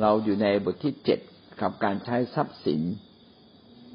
[0.00, 1.20] เราอยู่ในบทที่เจ็ด
[1.60, 2.82] กับการใช้ทรัพย์สิน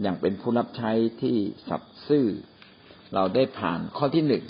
[0.02, 1.36] อย่างเป็นผู้รับใช้ที่
[1.70, 2.26] สัตย์ซื่อ
[3.14, 4.44] เราได้ผ่านข้อที่หนึ่ง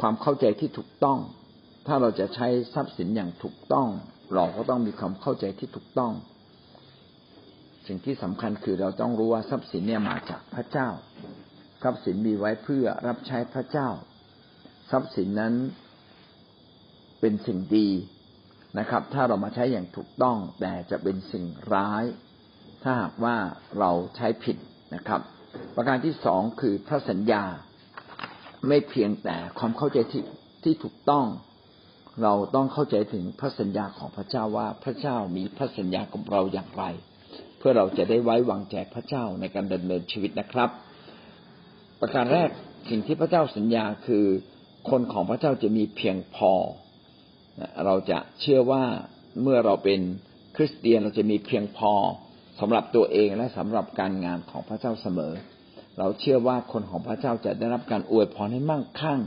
[0.00, 1.18] ความเข้าใจที่ถูกต้อง
[1.86, 3.88] ถ้าเราจะใช้ทรัพย์สินอย่างถูกต้อง
[4.34, 6.12] เราก็ต้องมีความเข้าใจที่ถูกต้อง
[7.86, 10.88] สิ่งที่สำคัญคือเราต้องรู้ว่าทรัพย์สินเนี่ยมาจากพระเจ้า
[11.82, 13.88] ทรัพย์สินมีไว้เพื่อรับใช้พระเจ้า
[14.90, 15.54] ทรัพย์สินนั้น
[17.20, 17.88] เป็นสิ่งดี
[18.78, 22.04] นะครับ ถ้าเรามาใช้อย่างถูกต้องแต่จะเป็นสิ่งร้าย
[22.82, 23.36] ถ้าหากว่า
[23.78, 24.56] เราใช้ผิด
[24.94, 25.20] นะครับ
[25.76, 27.44] ประการที่สองคือพระสัญญา
[28.68, 30.22] ไม่เพียงแต่ความเข้าใจที่
[30.64, 31.26] ที่ถูกต้อง
[32.22, 36.84] เราต้องเข้าใจถึงพระสัญญาของพระเจ้าว่าพระเจ้ามีพระสัญญากับเราอย่างไร
[37.58, 40.70] เพื่อเราจะได้ไว้วางใจพระเจ้าในการดำเนินชีวิตนะครับ
[42.00, 42.50] ประการแรก
[42.90, 44.24] สิ่งที่พระเจ้าสัญญาคือ
[44.90, 46.52] คนของพระเจ้าจะมีเพียงพอ
[47.84, 48.84] เราจะเชื่อว่า
[49.42, 50.00] เมื่อเราเป็น
[50.56, 51.92] คริสเตียนเราจะมีเพียงพอ
[52.60, 55.32] สำหรับตัวเองและสำหรับการงานของพระเจ้าเสมอ
[55.98, 59.20] เราเชื่อว่าคนของพระเจ้าจะได้รับการอวยพรให้มั่งคั่ง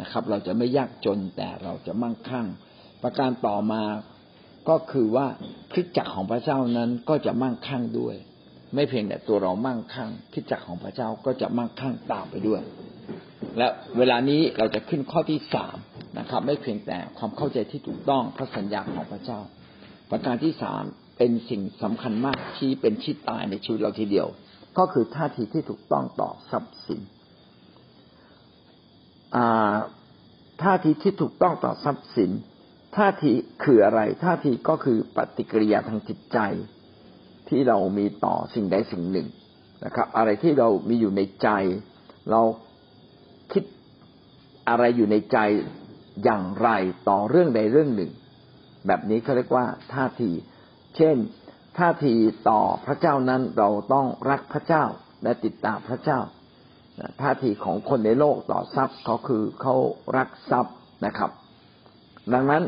[0.00, 2.46] นะครับ เราจะไม่ยากจนแต่เราจะมั่งคั่ง
[3.02, 3.82] ประการต่อมา
[4.68, 5.26] ก็คือว่า
[5.72, 8.16] คริสจักรของพระเจ้านั้นก็จะมั่งคั่งด้วย
[8.74, 12.60] ไม่เพียงแต่ตัวเรามั่งคั่งคริสจักรของพระเจ้าก็จะมั่งคั่งตามไปด้วย
[13.58, 13.66] และ
[13.98, 15.76] เวลานี้เราจะขึ้นข้อที่สาม
[16.18, 19.40] นะครับ ไม่เพียงแต่ความเข้าใจที่ถูกต้องพระสัญญาของพระเจ้า
[20.10, 20.82] ประการที่สาม
[21.18, 24.26] เป็นสิ่งสำคัญมากที่เป็นชีตตายในชีวิตเราทีเดียว
[24.78, 27.00] ก็คือท่าทีที่ถูกต้องต่อทรัพย์สิน
[30.62, 32.30] ท่าทีที่ถูกต้องต่อทรัพย์สิน
[32.96, 33.32] ท่าที
[33.64, 36.38] คืออะไร ท่าทีก็คือปฏิกิริยาทางจิตใจ
[37.48, 39.28] ที่เรามีต่อสิ่งใดสิ่งหนึ่ง
[39.84, 41.48] นะครับ อะไรที่เรามีอยู่ในใจ
[42.30, 42.40] เรา
[43.52, 43.64] คิด
[44.68, 45.38] อะไรอยู่ในใจ
[46.24, 46.68] อย่างไร
[47.08, 48.10] ต่อเรื่องใดเรื่องหนึ่ง
[48.86, 50.30] แบบนี้เขาเรียกว่าท่าที
[50.96, 51.16] เช่น
[51.78, 52.14] ท่าที
[52.50, 54.84] ต่อพระเจ้านั้นเราต้องรักพระเจ้า
[55.22, 56.20] และติดตามพระเจ้า
[57.22, 59.74] ท่าทีของคนในโลกต่อทรัพย์เขาคือเขา
[60.16, 60.74] รักทรัพย์
[61.06, 61.30] นะครับ
[62.34, 62.62] ดังนั้น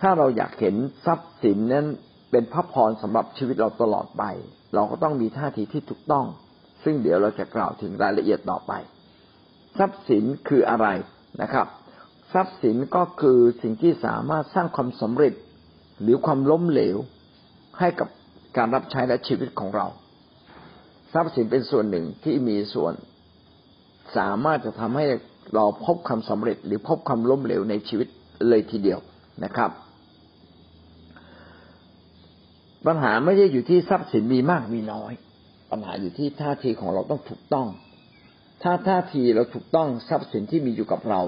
[0.00, 1.86] ถ้าเราอยากเห็นทรัพย์สินนั้น
[2.30, 4.24] เป็นพระพรสำหรับชีวิตเราตลอดไป
[4.74, 6.26] เราก็ต้องมีท่าทีที่ถูกต้อง
[6.84, 8.72] ซึ่งเดี๋ยวเราจะกล่าวถึงรายละเอียดต่อไป
[9.78, 10.86] ทรัพย์สินคืออะไร
[11.42, 11.66] นะครับ
[12.34, 15.34] ทรัพย์สินก็คือสิ่งที่สามารถสร้างความสำเร็จ
[16.02, 16.96] หรือความล้มเหลว
[17.78, 18.08] ให้กับ
[18.56, 19.86] การรับใช้และชีวิตของเรา
[21.12, 22.94] ทรัพย์สินเป็นส่วนหนึ่งที่มีส่วน
[24.16, 25.06] สามารถจะทำให้
[25.54, 28.08] เราพบความสำเร็จ หรือพบความล้มเหลวในชีวิต
[28.48, 28.98] เลยทีเดียว
[29.44, 29.70] นะครับ
[32.86, 35.12] ปัญหาไม่ใช่อยู่ที่ทรัพย์สินมีมากมีน้อย
[35.70, 37.68] ปัญหาอยู่ที่ท่าทีของเราต้องถูกต้อง
[38.62, 41.22] ถ้าท่าทีเราถูกต้องทรัพย์สินที่มีอยู่กับเรา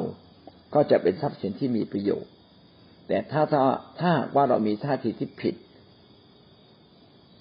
[0.74, 2.30] ก็จะเป็นทรัพย์สินที่มีประโยชน์
[3.08, 3.62] แต่ถ้าถ้า
[4.00, 5.54] ถ้าว่าเรามีท่าทีที่ผิด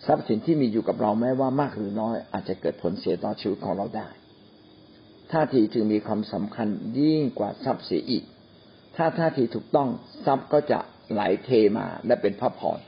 [0.05, 4.07] ทรัพย์สินที่มีอยู่กับเราแม้ว่ามากหรือน้อย อาจจะเกิดผลเสียต่อชีวิตของเราได้
[5.31, 6.67] ท่าทีจึงมีความสำคัญ
[6.99, 8.23] ยิ่งกว่าทรัพย์เสียอีก
[8.95, 9.89] ถ้าท่าทีถูกต้อง
[10.25, 10.79] ทรัพย์ก็จะ
[11.11, 12.79] ไหลเทมาและเป็นพระพร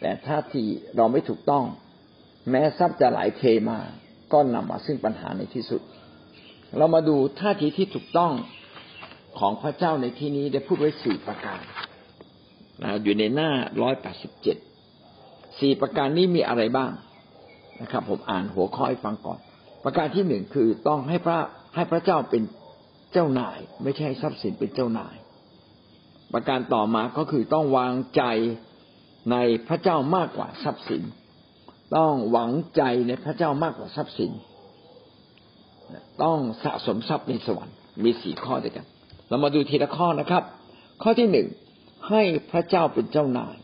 [0.00, 0.64] แต่ท่าที
[0.96, 1.64] เราไม่ถูกต้อง
[2.50, 3.78] แม้ทรัพย์จะไหลเทมา
[4.32, 5.82] ก็นำมาซึ่งปัญหาในที่สุด
[6.76, 8.32] เรามาดูท่าทีที่ถูกต้อง
[9.38, 11.60] ของพระเจ้าในที่นี้ได้พูดไว้สี่ประการ
[12.82, 13.50] นะอยู่ในหน้า
[13.82, 14.56] ร้อยแปดสิบเจ็ด
[15.60, 16.90] สี่ประการนี้มีอะไรบ้าง
[17.82, 19.38] นะครับ ผมอ่านหัวข้อให้ฟังก่อน
[19.84, 21.38] ประการที่หนึ่งคือต้องให้พระ
[21.74, 22.42] ให้พระเจ้าเป็น
[23.12, 25.14] เจ้านาย ไม่ใช่ทรัพย์สินเป็นเจ้านาย
[26.32, 28.22] ประการต่อมาก็คือต้องวางใจ
[29.30, 29.36] ใน
[29.68, 31.02] พระเจ้ามากกว่าทรัพย์สิน
[31.96, 34.32] ต้องหวังใจในพระเจ้ามากกว่าทรัพย์สิน
[36.22, 38.86] ต้องสะสมทรัพย์ในสวรรค์มีสี่ข้อด้วยกัน
[39.32, 40.44] เรามาดูทีละข้อนะครับ
[41.02, 41.48] ข้อที่หนึ่ง
[42.08, 43.56] ให้พระเจ้าเป็นเจ้านาย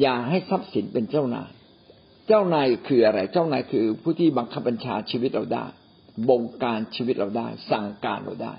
[0.00, 1.50] อย่าให้ทรัพย์สินเป็นเจ้านาย
[2.26, 5.66] เจ้านายคืออะไร เจ้านายคือผู้ที่บังคับบัญชาชีวิตเราได้
[6.28, 8.54] บงการชีวิตเราได้ สั่งการเราได้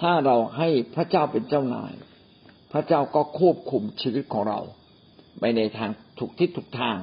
[0.00, 1.92] ถ้าเราให้พระเจ้าเป็นเจ้านาย
[2.72, 4.60] พระเจ้าก็ควบคุมชีวิตของเรา
[5.40, 6.98] ไปในทางถูกทิศถูกทาง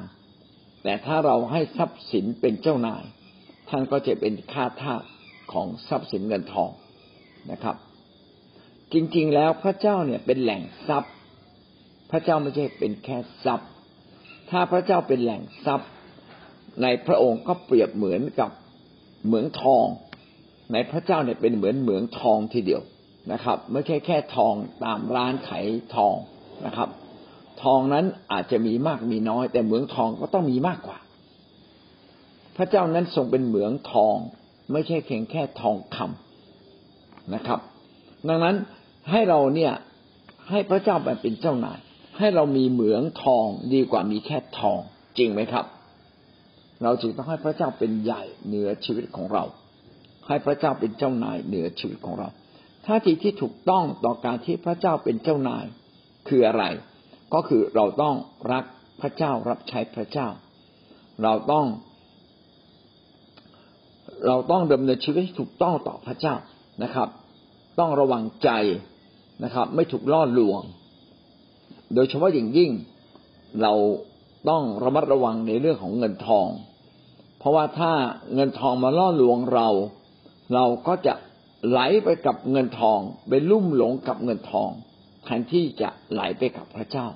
[0.84, 3.04] แต่ถ้าเราให้ทรัพย์สินเป็นเจ้านาย
[3.70, 5.04] ท่านก็จะเป็นค่าทาส
[5.52, 6.72] ของทรัพย์สินเงินทอง
[7.52, 7.76] นะครับ
[8.94, 11.14] จริง ๆ แล้วพระเจ้าเนี่ยเป็นแหล่งทรัพย์
[12.12, 13.70] พระเจ้าไม่ใช่เป็นแค่ทรัพย์
[14.50, 15.90] ถ้าพระเจ้าเป็นแหล่งทรัพย์
[16.82, 18.52] ในพระองค์ก็เปรียบเหมือนกับ
[19.26, 19.86] เหมืองทอง
[20.74, 22.82] ในพระเจ้าเนี่ยเป็นเหมือนเหมืองทองทีเดียว
[23.32, 24.54] นะครับ ไม่ใช่แค่ทอง
[24.84, 25.66] ตามร้านขาย
[25.96, 26.16] ทอง
[26.66, 26.90] นะครับ
[27.64, 31.00] ทองนั้นอาจจะมีมากมีน้อย แต่เหมืองทองก็ต้องมีมากกว่า
[32.58, 34.16] พระเจ้านั้นทรงเป็นเหมืองทอง
[34.72, 36.27] ไม่ใช่เพียงแค่ทองคำ
[37.34, 37.60] นะครับ
[38.28, 38.56] ดังนั้น
[39.12, 39.74] ให้เราเนี่ย
[40.50, 41.80] ให้พระเจ้าไปเป็นเจ้านาย
[42.18, 44.80] ให้เรามีเหมืองทองดีกว่ามีแค่ทอง
[45.18, 45.66] จริงไหมครับ
[46.84, 49.44] เราจึงต้องให้พระเจ้าเป็นใหญ่เหนือชีวิตของเรา
[50.28, 52.30] ให้พระเจ้าเป็นเจ้านายเหนือชีวิตของเรา
[52.86, 55.66] ท่าทีที่ถูกต้องต่อการที่พระเจ้าเป็นเจ้านาย
[56.28, 56.64] คืออะไร
[57.34, 58.16] ก็คือเราต้อง
[58.52, 58.64] รัก
[59.02, 60.28] พระเจ้ารับใช้พระเจ้า
[61.24, 61.66] เราต้อง
[64.28, 66.36] เราต้องดำเนินชีวิตที่ถูกต้องต่อพระเจ้า
[66.84, 67.10] นะครับ
[67.80, 68.50] ต้องระวังใจ
[69.44, 70.62] นะครับ ไม่ถูกล่อลวง
[71.94, 72.72] โดยเฉพาะอย่างยิ่ง
[73.62, 73.74] เรา
[74.50, 76.48] ต้องระมัดระวังในเรื่องของเงินทอง
[77.40, 77.92] เพราะว่าถ้า
[78.36, 79.68] เงินทองมาล่อลวงเรา
[80.54, 81.14] เราก็จะ
[81.68, 84.70] ไหลไปกับเงินทองไปลุ่มหลงกับเงินทอง
[85.24, 87.08] แทนที่จะไหลไปกับพระเจ้า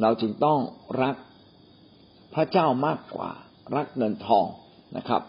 [0.00, 0.58] เราจึงต้อง
[1.02, 1.16] รัก
[2.34, 3.30] พระเจ้ามากกว่า
[3.76, 4.46] รักเงินทอง
[4.96, 5.22] นะครับ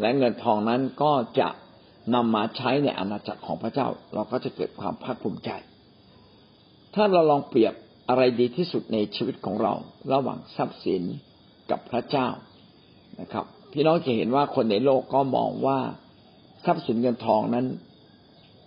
[0.00, 1.48] และเงินทองนั้นก็จะ
[2.14, 5.50] นำมาใช้ในอาณาจักรของพระเจ้า เราก็จะเกิดความภาคภูมิใจ
[6.94, 7.74] ถ้าเราลองเปรียบ
[8.08, 9.72] อะไรดีที่สุดในชีวิตของเรา
[10.12, 11.02] ระหว่างทรัพย์สิน
[11.70, 12.28] กับพระเจ้า
[13.20, 15.78] นะครับ พี่น้องจะเห็นว่าคนในโลกก็มองว่า
[16.64, 17.66] ทรัพย์สินเงินทองนั้น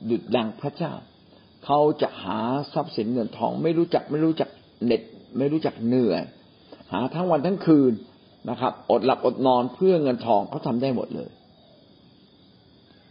[0.10, 0.94] ดุดดังพระเจ้า
[1.66, 2.40] เขาจะหา
[2.74, 4.50] ทรัพย์สินเงินทอง ไม่รู้จักไม่รู้จัก
[4.86, 5.02] เหน็ด
[5.38, 6.22] ไม่รู้จักเหนื่อย
[6.92, 7.94] หาทั้งวันทั้งคืน
[8.50, 11.30] นะครับ อดหลับอดนอนเพื่อเงินทองเขาทาได้หมดเลย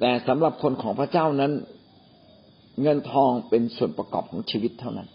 [0.00, 1.52] แต่สำหรับคนของพระเจ้านั้น
[2.82, 5.08] เงินทองเป็นส่วนประกอบของชีวิตเท่านั้น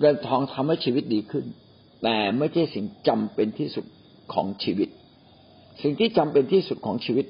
[0.00, 1.44] เงินทองทำให้ชีวิตดีขึ้น
[2.02, 3.84] แต่ไม่ใช่สิ่งจำเป็นที่สุด
[4.34, 4.88] ของชีวิต
[5.82, 7.26] สิ่งที่จำเป็นที่สุดของชีวิต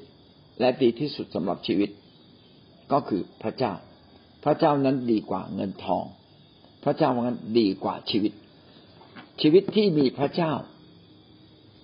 [0.59, 1.89] และดีที่สุดสำหรับชีวิต
[2.91, 3.73] ก็คือพระเจ้า
[4.43, 6.03] พระเจ้านั้นดีกว่าเงินทอง
[6.83, 8.33] พระเจ้านั้นดีกว่าชีวิต
[9.41, 10.53] ชีวิตที่มีพระเจ้า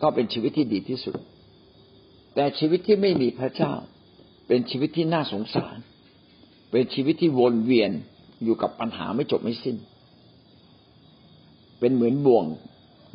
[0.02, 1.16] ก็เป็นชีวิตที่ดีที่สุด
[2.36, 3.74] แต่ชีวิตที่ไม่มีพระเจ้า
[4.48, 5.78] เป็นชีวิตที่น่าสงสาร
[6.72, 7.92] เป็นชีวิตที่วนเวียน
[8.44, 9.78] อยู่กับปัญหาไม่จบไม่สิ้น
[11.80, 12.46] เป็นเหมือนบ่วง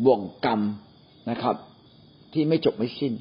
[0.04, 0.60] บ่วงกรรม
[1.30, 1.56] นะครับ
[2.32, 3.12] ที่ไม่จบไม่สิ้น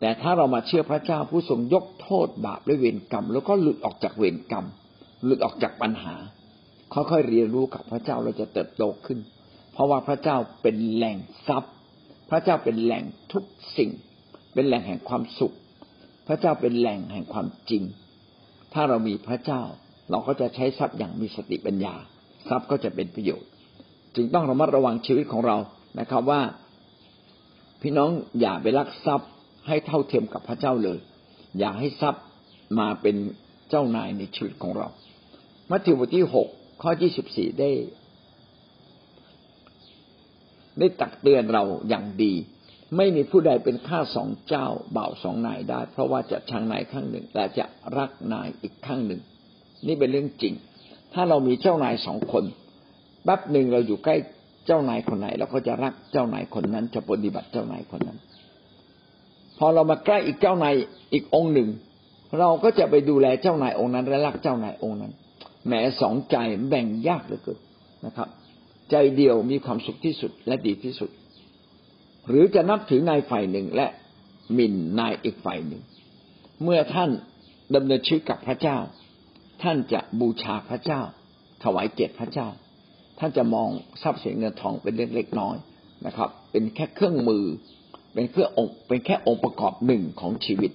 [0.00, 4.66] แต่ถ้าเรามาเชื่อพระเจ้าผู้ทรงยกโทษบาปและเวรกรรม แล้วก็หลุดออกจากเวรกรรม
[5.24, 6.14] หลุดออกจากปัญหา
[6.92, 9.18] ค่อยๆเรียนรู้กับพระเจ้าเราจะเติบโตขึ้น
[9.72, 11.16] เพราะว่าพระเจ้าเป็นแหล่ง
[11.48, 11.72] ทรัพย์
[12.30, 13.44] พระเจ้าเป็นแหล่งทุก
[13.76, 13.90] สิ่ง
[14.54, 15.54] เป็นแหล่งแห่งความสุข
[16.28, 17.82] พระเจ้าเป็นแหล่งแห่งความจริง
[18.74, 19.62] ถ้าเรามีพระเจ้า
[20.10, 21.94] เราก็จะใช้ทรัพย์อย่างมีสติปัญญา
[22.48, 23.48] ทรัพย์ก็จะเป็นประโยชน์
[24.14, 25.56] จึงต้องระมัดระวังชีวิตของเรา
[26.00, 26.40] นะครับว่า
[27.82, 28.10] พี่น้อง
[28.40, 29.30] อย่าไปลักทรัพย์
[29.66, 30.98] ให้เท่าเทียมกับพระเจ้าเลย
[31.58, 32.24] อย่าให้ทรัพย์
[32.78, 33.16] มาเป็น
[33.68, 34.88] เจ้านายในชีวิตของเรา
[35.70, 36.48] มัทธิวบทที่หก
[36.82, 37.70] ข้อยี่สิบสี่ได้
[40.78, 42.32] ได้ตักเตือนเราอย่างดี
[42.96, 47.64] ไม่มีผู้ใดเป็นข้าสองเจ้าบ่าวสองนายได้ เพราะว่าจะชังนายข้างหนึ่ง แต่จะ
[47.96, 49.20] รักนายอีกข้างหนึ่ง
[49.86, 50.54] นี่เป็นเรื่องจริง
[51.14, 52.44] ถ้าเรามีเจ้านายสองคน
[53.24, 54.16] แป๊บหนึ่งเราอยู่ใกล้
[54.66, 58.18] เจ้านายคนไหน เราก็จะรักเจ้านายคนนั้น จะปฏิบัติเจ้านายคนนั้น
[59.58, 60.74] พอเรามาใกล้อีกเจ้านาย
[61.12, 61.68] อีกองหนึ่ง
[62.38, 65.12] เราก็จะไปดูแลเจ้านายองค์นั้น และรักเจ้านายองค์นั้น
[65.66, 66.36] แหมสองใจ
[66.68, 67.58] แบ่งยากเหลือเกิน
[68.06, 68.28] นะครับ
[68.90, 71.10] ใจเดียวมีความสุขที่สุดและดีที่สุด
[72.28, 73.86] หรือจะนับถือนายฝ่ายหนึ่งและ
[74.54, 75.82] หมิ่นนายอีกฝ่ายหนึ่ง
[76.62, 77.10] เมื่อท่าน
[77.74, 78.78] ดำเนินชีวิตกับพระเจ้า
[79.62, 81.00] ท่านจะบูชาพระเจ้า
[81.62, 82.48] ถวายเกียรติพระเจ้า
[83.18, 83.68] ท่านจะมอง
[84.02, 85.56] ทรัพย์สินเงินทองเป็นเรื่องเล็กน้อย
[86.06, 87.44] นะครับ เป็นแค่เครื่องมือ
[88.14, 90.70] เป็นเครื่ององค์เป็นแค่องค์ประกอบหนึ่งของชีวิต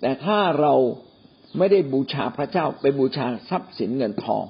[0.00, 0.74] แต่ถ้าเรา
[1.58, 4.44] ไม่ได้บูชาพระเจ้าไปบูชาทรัพย์สินเงินทอง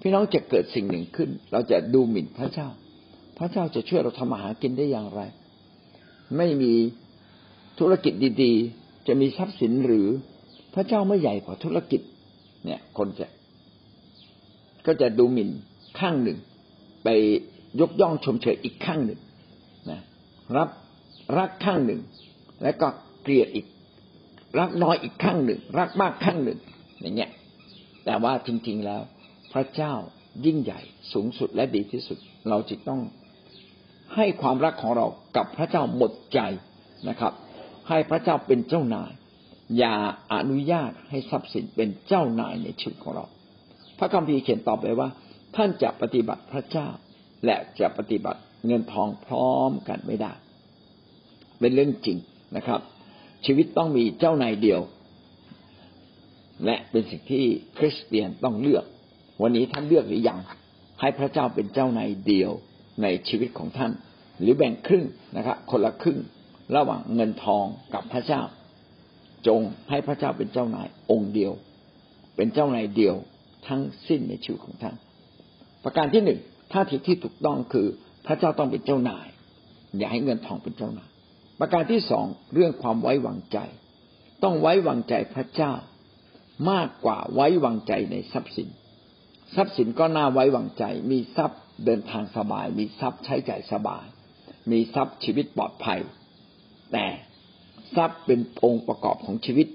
[0.00, 2.68] พี่น้องจะเกิดสิ่งหนึ่งขึ้น เราจะดูหมิ่นพระเจ้า
[3.38, 5.20] พระเจ้าจะช่วยเราทำมาหากินได้อย่างไร
[6.36, 6.74] ไม่มี
[7.78, 10.06] ธุรกิจดีๆ จะมีทรัพย์สินหรือ
[10.74, 12.00] พระเจ้าไม่ใหญ่กว่าธุรกิจ
[12.64, 13.26] เนี่ย คนจะ
[14.86, 15.50] ก็จะดูหมิ่น
[16.00, 16.38] ข้างหนึ่ง
[17.04, 17.08] ไป
[17.80, 19.20] ยกย่องชมเชยอีกข้างหนึ่ง
[19.90, 20.00] นะ
[20.56, 20.68] รับ
[21.38, 22.00] รักข้างหนึ่ง
[22.62, 22.88] แล้วก็
[23.22, 23.66] เกลียดอีก
[24.58, 26.58] รักน้อยอีกข้างหนึ่ง รักมากข้างหนึ่ง
[27.00, 27.30] อย่างเงี้ย
[28.04, 29.00] แต่ว่าจริง ๆแล้ว
[29.52, 29.92] พระเจ้า
[30.46, 30.80] ยิ่งใหญ่
[31.12, 32.18] สูงสุดและดีที่สุด
[32.48, 33.00] เราจึงต้อง
[34.14, 36.40] ให้ความรักของเรากับพระเจ้าหมดใจ
[37.08, 37.32] นะครับ
[37.88, 39.10] ให้พระเจ้าเป็นเจ้านาย
[39.78, 39.96] อย่า
[40.34, 43.24] อนุญาตให้ทรัพย์สินเป็นเจ้านายในชีวิตของเรา
[43.98, 45.08] พระคัมภีร์เขียนตอบไปว่า
[45.56, 46.88] ท่านจะปฏิบัติพระเจ้า
[47.44, 50.32] และจะปฏิบัติเงินทองพร้อมกันไม่ได้
[51.60, 52.18] เป็นเรื่องจริง
[52.56, 52.80] นะครับ
[53.46, 54.80] ชีวิตต้องมีเจ้านายเดียว
[56.64, 57.44] และเป็นสิ่งที่
[57.78, 58.84] คริสเตียนต้องเลือก
[59.42, 60.38] วันนี้ท่านเลือกหรือยัง
[61.00, 62.52] ให้พระเจ้าเป็นเจ้านายเดียว
[63.02, 63.92] ในชีวิตของท่าน
[64.40, 65.04] หรือแบ่งครึ่ง
[65.36, 66.18] นะครับคนละครึ่ง
[66.76, 67.64] ระหว่างเงินทอง
[67.94, 68.42] กับพระเจ้า
[69.46, 71.52] จงให้พระเจ้าเป็นเจ้านายองค์เดียว
[72.36, 73.16] เป็นเจ้านายเดียว
[73.66, 74.94] ทั้งสิ้นในชีวิตของท่าน
[75.84, 76.40] ประการที่หนึ่ง
[76.72, 77.86] ท่าทีที่ถูกต้องคือ
[78.26, 79.26] พระเจ้าต้องเป็นเจ้านาย
[79.98, 81.10] อย่าให้เงินทองเป็นเจ้านาย
[81.60, 83.58] ประการที่สองเรื่องความไว้วางใจ
[84.42, 85.72] ต้องไว้วางใจพระเจ้า
[86.70, 88.68] มากกว่าไว้วางใจในทรัพย์สิน
[89.54, 94.04] ทรัพย์สินก็น่าไว้วางใจ มีทรัพย์ เดินทางสบาย มีทรัพย์ใช้จ่ายสบาย
[94.70, 96.00] มีทรัพย์ชีวิตปลอดภัย
[96.92, 97.06] แต่
[97.96, 99.66] ทรัพย์เป็นองค์ประกอบของชีวิต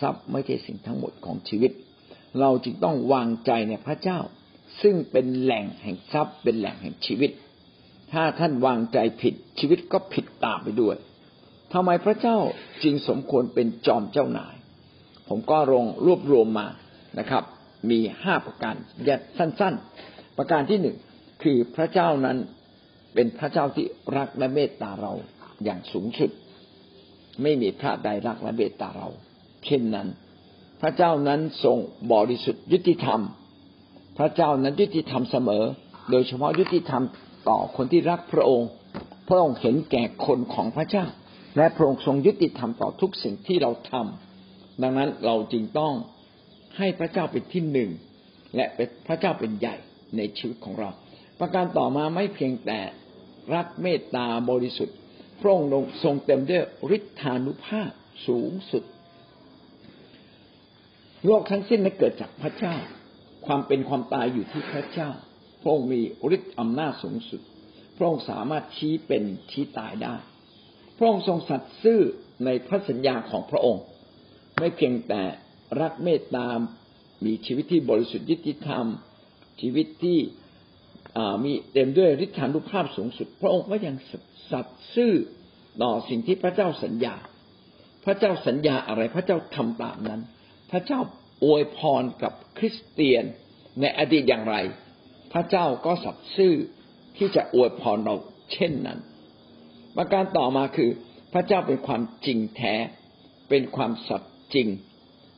[0.00, 1.72] ทรัพย์ไม่ใช่สิ่งทั้งหมดของชีวิต
[2.40, 4.18] เราจึงต้องวางใจในพระเจ้า
[4.82, 7.30] ซึ่งเป็นแหล่งแห่งทรัพย์ เป็นแหล่งแห่งชีวิต
[8.12, 10.96] ถ้าท่านวางใจผิดชีวิตก็ผิดตามไปด้วย
[11.72, 12.38] ทำไมพระเจ้า
[12.82, 14.54] จึงสมควรเป็นจอมเจ้านาย
[15.28, 16.68] ผมก็ลงรวบรวมมา
[17.18, 17.44] นะครับ
[17.90, 18.74] มีห้าประการ
[19.08, 19.74] ยัดสั้น
[20.06, 20.96] ๆ ประการที่หนึ่ง
[21.42, 22.38] คือพระเจ้านั้น
[23.14, 25.12] เป็นพระเจ้าที่รักและเมตตาเรา
[25.64, 26.30] อย่างสูงสุด
[27.42, 29.08] ไม่มีพระใดรักและเมตตาเรา
[29.64, 30.08] เช่นนั้น
[30.80, 31.78] พระเจ้านั้นทรง
[32.12, 33.20] บริสุทธิ์ยุติธรรม
[34.18, 35.64] พระเจ้านั้นยุติธรรมเสมอ
[36.10, 37.02] โดยเฉพาะยุติธรรม
[37.48, 38.68] ต่อคนที่รักพระองค์
[39.28, 41.04] พระองค์เห็นแก่คนของพระเจ้า
[41.56, 45.92] และพระองค์ทรงยุติธรรมต่อทุกสิ่งที่เราทำดังนั้นเราจึงต้อง
[46.78, 47.90] ให้พระเจ้าเป็นที่หนึ่ง
[48.56, 49.76] และเป็นพระเจ้าเป็นใหญ่
[50.16, 50.90] ในชีวิตของเรา
[51.40, 52.80] ประการต่อมาไม่เพียงแต่
[53.54, 54.96] รักเมตตาบริสุทธิ์
[55.40, 55.70] พระองค์
[56.04, 56.64] ทรงเต็มด้วย
[56.96, 57.90] ฤทธานุภาพ
[58.26, 58.84] สูงสุด
[61.26, 62.76] โลกทั้งสิ้นนั้นเกิดจากพระเจ้า
[63.46, 65.10] ความเป็นความตายอยู่ที่พระเจ้า
[65.62, 66.00] พระองค์มี
[66.36, 67.40] ฤทธิ์อำนาจสูงสุด
[67.96, 70.14] พระองค์สามารถชี้เป็นชี้ตายได้
[70.96, 72.00] พระองค์ทรงสัตย์ซื่อ
[72.44, 73.84] ในพระสัญญาของพระองค์
[74.58, 75.22] ไม่เพียงแต่
[75.80, 76.46] รักเมตตา
[77.24, 78.86] มีชีวิตที่บริสุทธิ์ยุติธรรม
[79.60, 80.18] ชีวิตที่
[81.44, 83.96] มีเต็มด้วยฤทธานุภาพสูงสุด พระองค์ก็ยัง
[84.50, 85.12] สัตย์ซื่อ
[85.82, 87.14] ต่อสิ่งที่พระเจ้าสัญญา
[88.04, 90.20] พระเจ้าสัญญาอะไรพระเจ้าทำตามนั้น
[90.70, 91.00] พระเจ้า
[91.44, 93.24] อวยพรกับคริสเตียน
[93.80, 94.56] ในอดีตอย่างไร
[95.32, 96.54] พระเจ้าก็สัตย์ซื่อ
[97.16, 98.14] ที่จะอวยพรเรา
[98.52, 98.98] เช่นนั้น
[99.96, 100.90] ประการต่อมาคือ
[101.32, 102.74] พระเจ้าเป็นความจริงแท้
[103.48, 104.68] เป็นความสัตย์จริง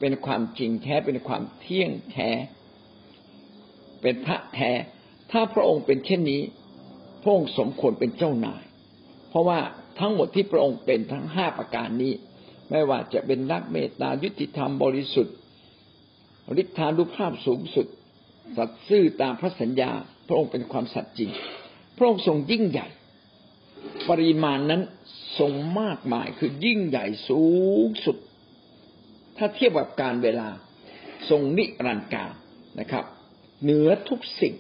[0.00, 2.30] เป็นความจริงแท้ เป็นความเที่ยงแท้
[4.02, 4.70] เป็นพระแท้
[5.32, 6.42] ถ้าพระองค์เป็นเช่นนี้
[7.22, 8.62] พระองค์สมควรเป็นเจ้านาย
[9.30, 9.58] เพราะว่า
[9.98, 12.12] ทั้งหมดที่พระองค์เป็นทั้งห้าประการนี้
[12.70, 15.36] ไม่ว่าจะเป็นรักเมตตายุติธรรมบริสุทธิ์
[16.62, 17.86] ฤทธานุภาพสูงสุด
[18.56, 19.90] สัตย์ซื่อตามพระสัญญา
[20.28, 21.30] พระองค์เป็นความสัตย์จริง
[21.96, 22.88] พระองค์ทรงยิ่งใหญ่
[24.08, 24.82] ปริมาณนั้น
[25.38, 27.44] ทรงมากมายคือยิ่งใหญ่สู
[27.86, 28.16] งสุด
[29.36, 30.48] ถ้าเทียบกับการเวลา
[31.30, 32.32] ทรงนิรันดร์การ
[32.80, 33.04] นะครับ
[33.62, 34.54] เหนือทุกสิ่ง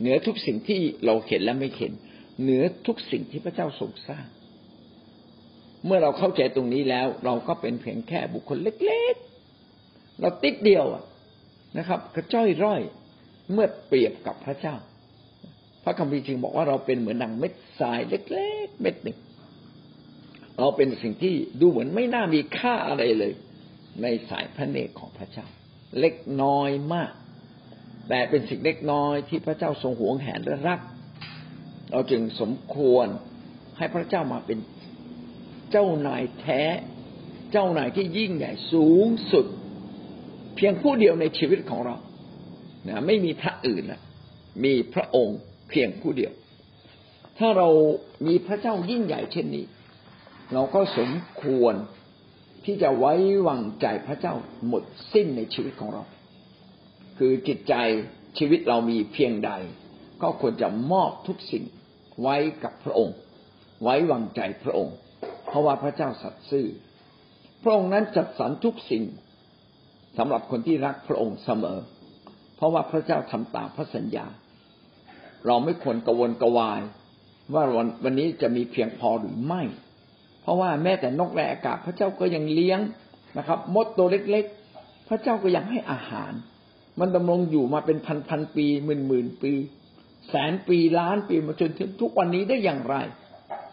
[0.00, 1.92] เหนือทุกสิ่งที่เราเห็นและไม่เห็น
[2.42, 4.26] เหนือทุกสิ่งที่พระเจ้าทรงสร้าง
[5.86, 10.84] เมื่อเราเข้าใจตรงนี้แล้ว เราก็เป็นเพียงแค่บุคคลเล็กๆ เราติดเดียว
[11.78, 12.80] นะครับกระจ้อยร่อย
[13.52, 14.76] เมื่อเปรียบกับพระเจ้า
[15.84, 19.18] พระคัมภีร์จึงบอกว่าเราเป็นเหมือนดังเม็ดทรายเล็ก ๆ เม็ดหนึ่ง
[20.60, 23.32] เราเป็นสิ่งที่ดูเหมือนไม่น่ามีค่าอะไรเลย
[24.02, 25.46] ในสายพระเนตรของพระเจ้า
[26.00, 27.12] เล็กน้อยมาก
[28.10, 30.80] แต่เป็นสิ่งเล็กน้อยที่พระเจ้าทรงหวงแหนและรัก
[31.90, 33.06] เราจึงสมควร
[33.78, 34.58] ให้พระเจ้ามาเป็น
[35.70, 36.62] เจ้านายแท้
[37.52, 39.46] เจ้านายที่ยิ่งใหญ่สูงสุด
[40.56, 41.96] เพียงผู้เดียวในชีวิตของเรา
[42.88, 44.00] นะไม่มีพระอื่นนะ
[44.64, 45.38] มีพระองค์
[45.70, 46.32] เพียงผู้เดียว
[47.38, 47.68] ถ้าเรา
[48.26, 49.64] มีพระเจ้ายิ่งใหญ่เช่นนี้
[50.52, 51.10] เราก็สม
[51.42, 51.74] ควร
[52.64, 53.12] ที่จะไว้
[53.48, 54.34] วางใจพระเจ้า
[54.68, 56.02] หมดสิ้นในชีวิตของเรา
[57.22, 57.74] คือจิตใจ
[58.38, 59.50] ชีวิตเรามีเพียงใด
[60.22, 61.64] ก็ควรจะมอบทุกสิ่ง
[62.22, 63.16] ไว้กับพระองค์
[63.82, 64.94] ไว้วางใจพระองค์
[65.46, 66.66] เพราะว่าพระเจ้าสัตย์ซื่อ
[67.62, 69.04] พระองค์นั้นจัดสรรทุกสิ่ง
[70.18, 71.78] สำหรับคนที่รักพระองค์เสมอ
[72.56, 74.26] เพราะว่าพระเจ้าทำตามพระสัญญา
[75.46, 76.80] เราไม่ควรกวนกวาย
[77.54, 79.62] ว่าวันวันนี้จะมีเพียงพอหรือไม่
[80.42, 82.80] เพราะว่าแม้แต่นกแรอากาศ พระเจ้าก็ยังเลี้ยง
[83.38, 84.44] นะครับ มดตัวเล็ก
[84.76, 86.32] ๆ พระเจ้าก็ยังให้อาหาร
[87.00, 89.52] มันดำรงอยู่มาเป็นพันพันปีหมื่นหมื่นปี
[90.30, 92.96] แสนปีล้านปีมาจนถึงทุกวันนี้ได้อย่างไร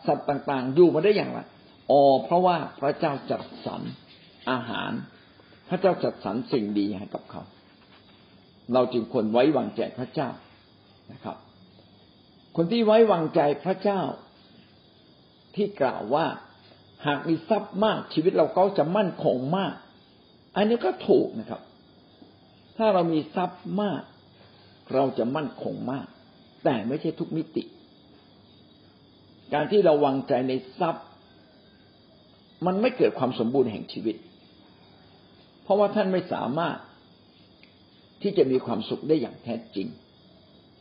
[0.07, 1.39] สัตว์ต่างๆ อยู่มาได้อย่างไร
[1.91, 3.81] อ๋อเพราะว่าพระเจ้าจัดสรร
[4.51, 4.91] อาหาร
[5.69, 7.41] พระเจ้าจัดสรรสิ่งดีให้กับเขา
[8.73, 10.29] เราจึงควรไว้วางใจพระเจ้า
[11.11, 11.37] นะครับ
[12.55, 14.01] คนที่ไว้วางใจพระเจ้า
[15.55, 16.25] ที่กล่าวว่า
[17.05, 19.73] หากมีทรัพย์มากชีวิตเราก็จะมั่นคงมาก
[20.55, 21.61] อันนี้ก็ถูกนะครับ
[22.77, 24.01] ถ้าเรามีทรัพย์มาก
[24.93, 26.07] เราจะมั่นคงมาก
[26.63, 27.63] แต่ไม่ใช่ทุกมิติ
[29.53, 31.05] การที่เราวางใจในทรัพย์
[32.65, 34.15] มันไม่เกิดความสมบูรณ์แห่งชีวิต
[35.63, 36.77] เพราะว่าท่านไม่สามารถ
[38.21, 39.87] ที่จะมีความสุขได้อย่างแท้จริง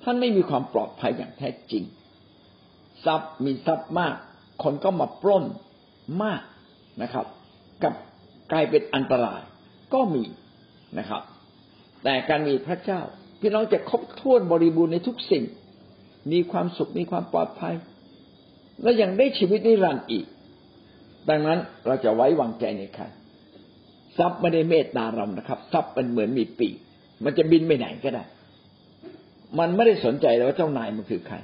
[0.03, 1.85] ท่านไม่มีความปลอดภัยอย่างแท้จริง
[3.05, 4.15] ทรัพย์มีทรัพย์มาก
[4.63, 5.45] คนก็มาปล้น
[6.23, 6.43] มาก
[7.03, 7.27] นะครับ
[7.83, 7.95] กับ
[8.53, 9.43] กลายเป็นอันตราย
[9.95, 10.25] ก็มี
[10.99, 11.23] นะครับ
[12.09, 13.01] แต่การมีพระเจ้า
[13.41, 15.45] พี่น้องจะครบถ้วนบริบูรณ์ในทุกสิ่ง
[16.33, 17.75] มีความสุขมีความปลอดภัย
[18.83, 20.27] และยังได้ชีวิตนิรันดร์อีก
[21.29, 23.05] ดังนั้นเราจะไว้วางใจในใคร
[24.19, 26.77] ทรัพย์ไม่ได้เมตตาเรานะครับ ทรัพย์มันเหมือนมีปีก
[27.25, 28.25] มันจะบินไปไหนก็ได้
[29.59, 31.37] มันไม่ได้สนใจเลยว่าเจ้านายมันคือใคร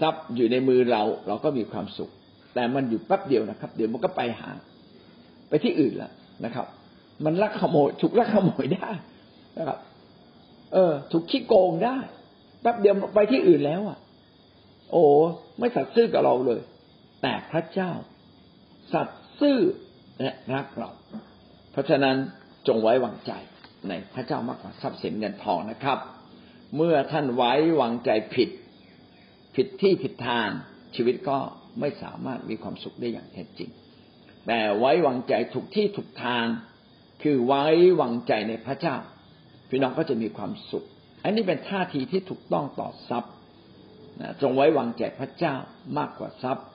[0.00, 2.10] ทรัพย์อยู่ในมือเราเราก็มีความสุข
[2.54, 4.50] แต่มันอยู่แป๊บเดียวนะครับ เดี๋ยวมันก็ไปหา
[5.48, 6.12] ไปที่อื่นแล้ว
[6.44, 6.66] นะครับ
[7.24, 8.88] มันลักขโมย ถูกลักขโมยได้
[9.58, 9.78] นะครับ
[10.72, 11.96] เออ ถูกขี้โกงได้
[12.60, 13.98] แป๊บเดียวไปที่อื่นแล้วอะ
[14.90, 15.04] โอ้
[15.58, 16.60] ไม่สัตย์ซื่อกับเราเลย
[17.22, 17.90] แต่พระเจ้า
[18.92, 19.58] สัตย์ซื่อ
[20.20, 20.90] และรักเรา
[21.72, 22.16] เพราะฉะนั้น
[22.66, 23.32] จงไว้วางใจ
[23.88, 25.98] ในพระเจ้ามากกว่าทรัพย์สินเงินทองนะครับ
[26.76, 28.50] เมื่อท่านไว้วางใจผิด
[29.54, 30.48] ผิดที่ผิดทาง
[30.96, 31.38] ชีวิตก็
[31.80, 33.70] ไม่สามารถมีความสุขได้อย่างแท้จริง
[34.46, 36.44] แต่ไว้วางใจถูกที่ถูกทาง
[37.22, 37.64] คือไว้
[38.00, 38.96] วางใจในพระเจ้า
[39.70, 40.84] พี่น้องก็จะมีความสุข
[41.24, 43.32] อันนี้เป็นท่าทีที่ถูกต้องต่อทรัพย์
[44.42, 45.54] จงไว้วางใจพระเจ้า
[45.98, 46.66] มากกว่าทรัพย์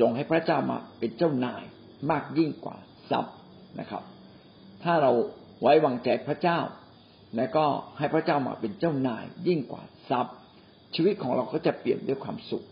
[0.00, 1.62] จงให้พระเจ้ามาเป็นเจ้านาย
[2.10, 2.76] มากยิ่งกว่า
[3.10, 3.34] ทรัพย์
[3.80, 4.02] นะครับ
[4.82, 5.12] ถ้าเรา
[5.60, 6.58] ไว้วางใจพระเจ้า
[7.36, 7.66] และก็
[7.98, 10.34] ให้พระเจ้ามาเป็นเจ้านายยิ่งกว่าทรัพย์
[10.94, 12.64] ชีวิตของเราก็จะเปลี่ยนด้วยความสุข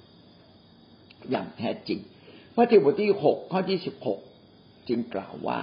[1.31, 2.01] อย่างแท้จริง
[2.55, 4.21] พระธรรมบทที่หกข้อที่สิบหก
[4.89, 5.59] จึงกล่าวว่า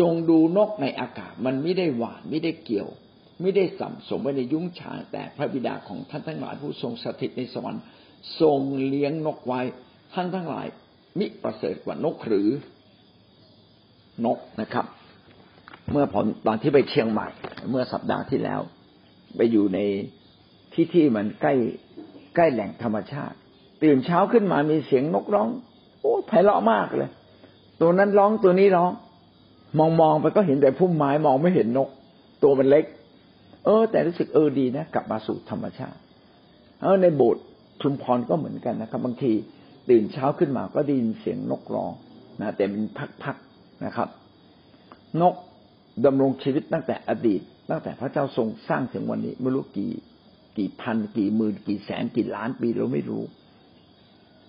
[0.00, 2.88] จงดูนกในอากาศมันไม่ได้หวานไม่ได้เกี่ยว
[3.40, 7.82] ไม่ได้สัมสมไว้ในยุ้งฉางแต่พระบิดาของท่านทั้งหลายผู้ทรงสถิตในสวรรค์
[8.40, 9.60] ทรงเลี้ยงนกไว้
[10.14, 10.66] ท่านทั้งหลาย
[11.18, 12.48] มิประเสริฐกว่านกหรือ
[14.24, 14.86] นกนะครับ
[15.92, 17.28] เมื่อผมตอนที่ไปเชียงใหม่
[17.70, 18.60] เมื่อสัปดาห์ที่แล้ว
[19.36, 19.78] ไปอยู่ใน
[20.72, 21.54] ที่ที่มันใกล้
[22.36, 23.36] ใกล้แหล่งธรรมชาติ
[23.82, 25.48] ตื่นเช้าขึ้นมามีเสียงนกร้อง
[26.00, 27.10] โอ้ไพเราะมากเลย
[27.80, 28.90] ตัวนั้นร้องตัวนี้ร้อง
[29.78, 31.88] มองมองไปก็เห็นแต่พุ่มไม้มองไม่เห็นนก
[32.42, 32.84] ตัวมันเล็ก
[33.64, 35.98] เออ แต่รู้สึกเออดีนะกลับมาสู่ธรรมชาติ
[36.82, 37.44] เออในโบสถ์
[37.82, 39.32] ชุมพรก็เหมือนกันนะครับ บางที
[39.90, 41.92] ตื่นเช้าขึ้นมาก็ได้ยินเสียงนกร้อง
[42.40, 42.84] นะแต่เป็น
[43.22, 44.08] พักๆนะครับ
[45.20, 45.34] นก
[46.04, 49.92] ดำรงชีวิตตั้งแต่อดีต ตั้งแต่พระเจ้าทรงสร้างถึงวันนี้ไม่รู้กี่
[50.58, 53.22] กี่พัน กี่หมื่นกี่แสนกี่ล้านปีเราไม่รู้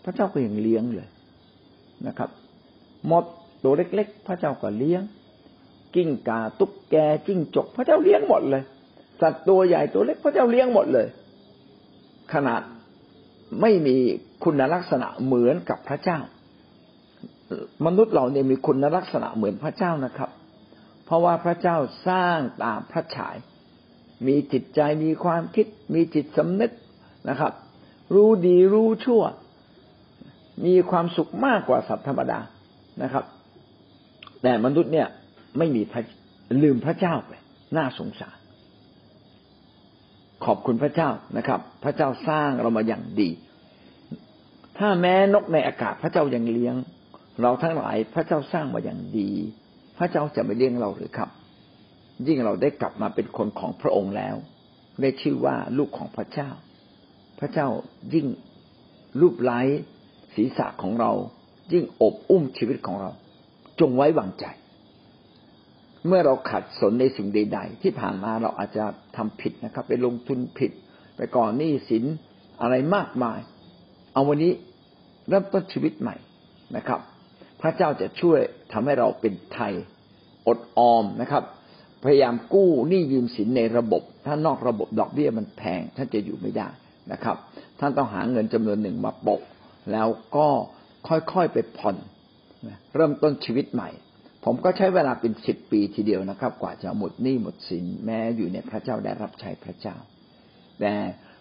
[0.03, 1.09] พระเจ้าก็ยังเลี้ยงเลย
[2.07, 2.29] นะครับ
[3.11, 3.23] มด
[3.63, 5.01] ตัวเล็ก ๆ พระเจ้าก็เลี้ยง
[5.95, 6.95] กิ้งกาตุ๊กแก
[7.28, 8.63] จิ้งจก พระเจ้าเลี้ยงหมดเลย
[9.21, 11.08] สัตว์ตัวใหญ่ตัวเล็กพระเจ้าเลี้ยงหมดเลย
[12.34, 12.62] ขนาด
[13.62, 13.95] ไม่มี
[14.43, 16.19] คุณลักษณะเหมือนกับพระเจ้า
[17.86, 20.30] มนุษย์เราเนี่ยมีคุณลักษณะเหมือนพระเจ้านะครับ
[21.06, 23.36] เพราะว่าพระเจ้าสร้างตามพระฉาย
[24.28, 26.71] มีจิตใจมีความคิด มีจิตสำนึก
[27.30, 27.54] นะครับ
[28.15, 29.23] รู้ดีรู้ชั่ว
[30.65, 32.39] มีความสุขมากกว่าสัตว์ธรรมดา
[33.04, 33.26] นะครับ
[34.41, 35.08] แต่มนุษย์เนี่ย
[35.57, 36.01] ไม่มีพระ
[36.63, 37.31] ลืมพระเจ้าไป
[37.77, 38.38] น่าสงสาร
[40.45, 43.29] ขอบคุณพระเจ้านะครับ พระเจ้าสร้างเรามาอย่างดี
[44.77, 46.75] ถ้าแม้นกในอากาศพระเจ้ายังเลี้ยง
[47.41, 49.31] เราทั้งหลายพระเจ้าสร้างมาอย่างดี
[49.97, 51.29] พระเจ้าจะไม่เลี้ยงเราหรือครับ
[52.27, 54.36] ยิ่งเราได้กลับมาเป็นคนของพระองค์แล้ว
[55.01, 56.49] ได้ชื่อว่าลูกของพระเจ้า
[57.39, 57.67] พระเจ้า
[58.13, 58.27] ยิ่ง
[59.21, 59.62] รูปไล้
[60.36, 61.12] ศีรษะของเรา
[61.73, 63.10] ยิ่งอบอุ้มชีวิตของเรา
[63.79, 64.45] จงไว้วางใจ
[66.05, 68.83] เมื่อเราขัดสนในสิ่งใด ๆ ที่ผ่านมาเราอาจจะ
[69.17, 70.71] ทำผิดนะครับ ไปลงทุนผิด
[71.15, 72.03] ไปก่อนหนี้สิน
[72.62, 73.39] อะไรมากมาย
[74.13, 74.51] เอาวันนี้
[75.29, 76.15] เริ่มต้นชีวิตใหม่
[76.75, 76.99] นะครับ
[77.62, 78.39] พระเจ้าจะช่วย
[78.71, 79.73] ทำให้เราเป็นไทย
[80.47, 81.43] อดออมนะครับ
[82.03, 86.67] พยายามกู้หนี้ยืมสินในระบบ ถ้านอกระบบดอกเบี้ยมันแพงท่านจะอยู่ไม่ได้
[87.12, 87.38] นะครับ
[87.79, 89.41] ท่านต้องหาเงินจำนวนหนึ่งมาปก
[89.91, 90.47] แล้วก็
[91.07, 91.95] ค่อยๆไปผ่อน
[92.95, 93.89] เริ่มต้นชีวิตใหม่
[94.49, 99.95] ผมก็ใช้เวลาเป็นสิบปีทีเดียวนะครับ กว่าจะหมดหนี้หมดสินแม้อยู่ในพระเจ้าได้รับใช้พระเจ้า
[100.79, 100.93] แต่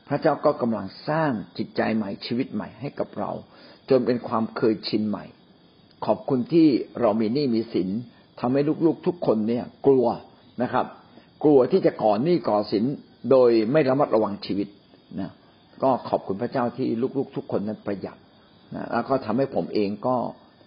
[0.09, 3.31] พระเจ้าก็กำลังสร้างจิตใจใหม่ชีวิตใหม่ให้กับเรา
[3.91, 5.25] จนเป็นความเคยชินใหม่
[6.07, 6.69] ขอบคุณที่
[7.01, 7.89] เรามีหนี้มีสิน
[8.41, 10.07] ทำให้ลูกๆทุกคนเนี่ย กลัว
[10.63, 10.87] นะครับ
[11.45, 12.85] กลัวที่จะก่อหนี้ก่อสิน
[13.31, 14.69] โดยไม่ระมัดระวังชีวิต
[15.21, 15.31] นะ
[15.83, 16.89] ก็ขอบคุณพระเจ้าที่
[17.19, 18.19] ลูกๆ ทุกคนนั้นประหยัด
[18.75, 20.17] นะแล้วก็ทำให้ผมเองก็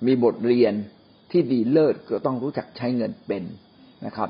[0.06, 0.76] มีบทเรียน
[1.32, 3.44] ที่ดีเลิศก็ต้องรู้จักใช้เงินเป็น
[4.06, 4.30] นะครับ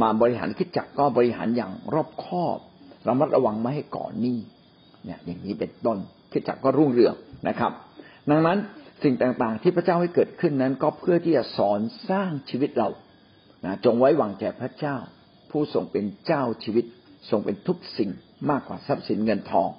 [0.00, 2.58] มาบริหารคิดจักก็บริหารอย่างรอบคอบ
[3.08, 4.38] ระมัดระวังไม่ให้ก่อนหนี้
[5.04, 5.98] เนี่ยอย่างนี้เป็นต้น
[6.32, 7.14] คิดจักก็รุ่งเรือง
[7.48, 7.72] นะครับ
[8.30, 8.58] ดังนั้น
[9.02, 11.80] สิ่งต่างๆ ที่พระเจ้าให้เกิดขึ้นนั้นก็เพื่อที่จะสอน
[12.10, 12.88] สร้างชีวิตเรา
[13.64, 14.96] นะจงไว้วางใจพระเจ้า
[15.50, 16.84] ผู้ทรงเป็นเจ้าชีวิต
[17.30, 18.10] ทรงเป็นทุกสิ่ง
[18.50, 19.70] มากกว่าทรัพย์สินเงินทอง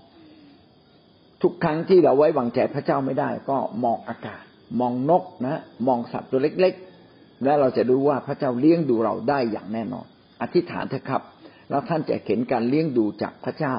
[1.41, 4.43] ทุกครั้งที่เราไว้วางใจพระเจ้าไม่ได้ก็มองอากาศ
[4.80, 6.73] มองนกนะ มองสัตว์ตัวเล็ก
[7.10, 10.06] ๆ และเราจะรู้ว่าพระเจ้าเลี้ยงดูเราได้อย่างแน่นอน
[10.41, 11.21] อธิษฐานเถอะครับ
[11.69, 13.75] แล้วท่านจะเห็นการเลี้ยงดูจากพระเจ้า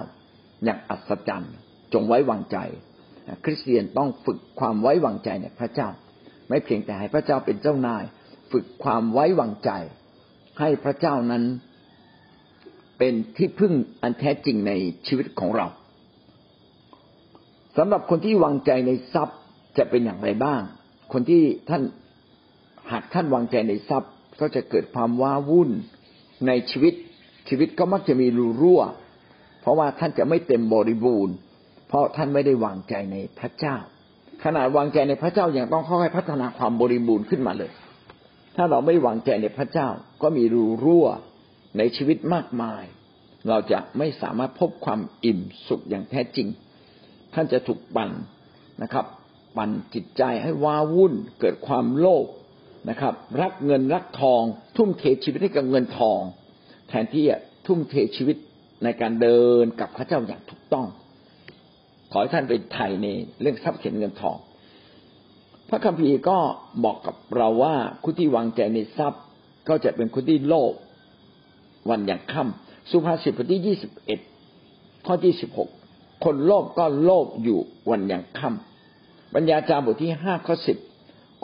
[0.65, 1.55] อย่างอัศจรรย์
[1.93, 2.59] จงไว้วางใจ
[3.45, 5.89] คริสเตียนต้องฝึกความไว้วางใจในพระเจ้า
[6.49, 8.05] ไม่เพียงแต่ให้พระเจ้าเป็นเจ้านาย
[8.53, 9.71] ฝึกความไว้วางใจ
[10.61, 11.45] ให้พระเจ้านั้น
[12.99, 13.73] เป็นที่พึ่ง
[14.03, 14.73] อันแท้จริงใน
[15.07, 15.67] ชีวิตของเรา
[17.77, 19.39] สำหรับคนที่วางใจในทรัพย์
[19.79, 20.61] จะเป็นอย่างไรบ้าง
[21.13, 21.83] คนที่ท่าน
[22.93, 25.71] หากท่านวางใจในทรัพย์ ก็จะเกิดความว้าวุ่น
[26.47, 26.95] ในชีวิต
[27.49, 28.83] ชีวิตก็มักจะมีรูรั่ว
[29.61, 31.35] เพราะว่าท่านจะไม่เต็มบริบูรณ์
[31.89, 33.77] เพราะท่านไม่ได้วางใจในพระเจ้า
[34.45, 37.71] ขนาดวางใจในพระเจ้ายัางต้องค่อยๆพัฒนาความบริบูรณ์ขึ้นมาเลย
[38.57, 39.89] ถ้าเราไม่วางใจในพระเจ้า
[40.23, 41.07] ก็มีรูรั่ว
[41.79, 42.85] ในชีวิตมากมาย
[43.49, 46.49] เราจะไม่สามารถพบความอิ่มสุขอย่างแท้จริง
[47.35, 48.11] ท่านจะถูกปั่น
[48.83, 49.05] นะครับ
[49.57, 52.27] ปั่นจิตใจให้ว้าวุ่น เกิดความโลภ
[52.91, 54.43] นะครับ รักเงินรักทอง
[54.77, 56.21] ทุ่มเทชีวิตให้กับเงินทอง
[56.89, 58.37] แทนที่จะทุ่มเทชีวิต
[58.85, 60.87] ในการเดินกับพระเจ้าอย่างถูกต้อง
[62.11, 63.07] ขอให้ท่านเป็นไทยใน
[63.41, 64.37] เรื่องทรัพย์สินเงินทอง
[65.69, 66.39] พระคัมภีร์ก็
[66.85, 69.23] บอกกับเราว่าคนที่วางใจในทรัพย์
[69.69, 70.73] ก็จะเป็นคนที่โลภ
[71.91, 74.21] วันอย่างค่ำสุภาษิตบทที่ยี่สิบเอ็ด
[75.07, 75.69] ข้อที่สิบหก
[76.25, 77.59] คนโลภก็โลภอยู่
[77.91, 78.76] วันอย่างค่ำ
[79.35, 80.79] ปัญญาจารย์บทที่ห้าข้อสิบ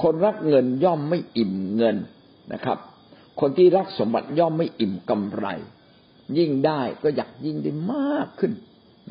[0.03, 1.97] คนรักเงินย่อมไม่อิ่มเงิน
[2.53, 2.79] นะครับ
[3.41, 5.47] คนที่รักสมบัติย่อมไม่อิ่มกำไร
[6.39, 8.53] ยิ่งได้ก็อยากยิ่งได้มากขึ้น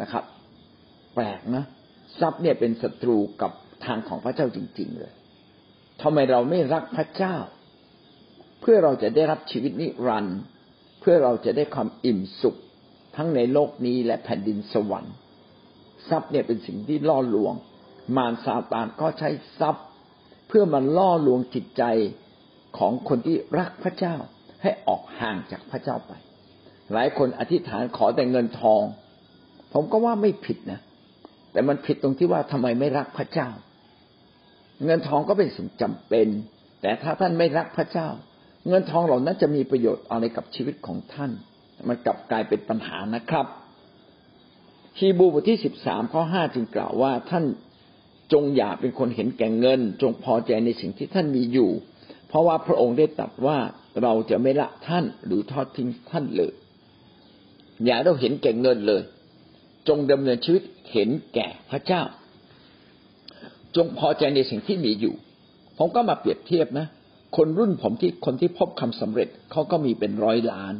[0.02, 0.24] นะครับ
[1.16, 1.64] แปลกนะ
[2.20, 3.52] ทรัพย์เนี่ยเป็นศัตรูกับ
[3.86, 5.14] ทางของพระเจ้าจริง ๆ เลย
[6.02, 7.36] ทำไมเราไม่รักพระเจ้า
[8.62, 10.40] เพื่อเราจะได้รับชีวิตนิรันดร์
[11.00, 12.56] เพื่อเราจะได้ความอิ่มสุข
[13.16, 15.16] ทั้งในโลกนี้และแผ่นดินสวรรค์
[16.10, 17.54] ทรัพย์เนี่ยเป็นสิ่งที่ล่อลวง
[18.18, 19.86] มารซาตานก็ใช้ทรัพย์
[20.48, 21.84] เพื่อมันล่อลวงจิตใจ
[22.78, 24.16] ของคนที่รักพระเจ้า
[24.62, 26.12] ให้ออกห่างจากพระเจ้าไป
[26.94, 28.84] หลายคนอธิษฐานขอแต่เงินทอง
[29.74, 30.80] ผมก็ว่าไม่ผิดนะ
[31.52, 33.50] แต่มันผิดตรงที่ว่าทำไมไม่รักพระเจ้า
[34.86, 36.28] เงินทองก็เป็นสิ่งจำเป็น
[36.82, 38.08] แต่ถ้าท่านไม่รักพระเจ้า
[38.68, 41.32] เงินทองเหล่านั้นจะมีประโยชน์อะไรกับชีวิตของท่าน
[41.88, 43.46] มันกลับกลายเป็นปัญหานะครับ
[45.00, 47.44] ฮีบูบทที่สิบสามข้อห้าจึงกล่าวว่าท่าน
[48.34, 51.72] จงอย่าเป็นคนเห็นแก่เงิน จงพอใจในสิ่งที่ท่านมีอยู่
[52.28, 53.58] เพราะว่าพระองค์ได้ตรัสว่า
[54.02, 56.54] เราจะไม่ละท่านหรือทอดทิ้งท่านเลย
[57.86, 59.02] อย่าเราเห็นแก่เงินเลย
[59.88, 62.02] จงดำเนินชีวิตเห็นแก่พระเจ้า
[63.76, 65.16] จงพอใจในสิ่งที่มีอยู่
[65.78, 66.88] ผมก็มาเปรียบเทียบนะ
[67.38, 70.74] คนรุ่นผมที่คนที่พบคำสำเร็จเขาก็มีเป็นร้อยล้าน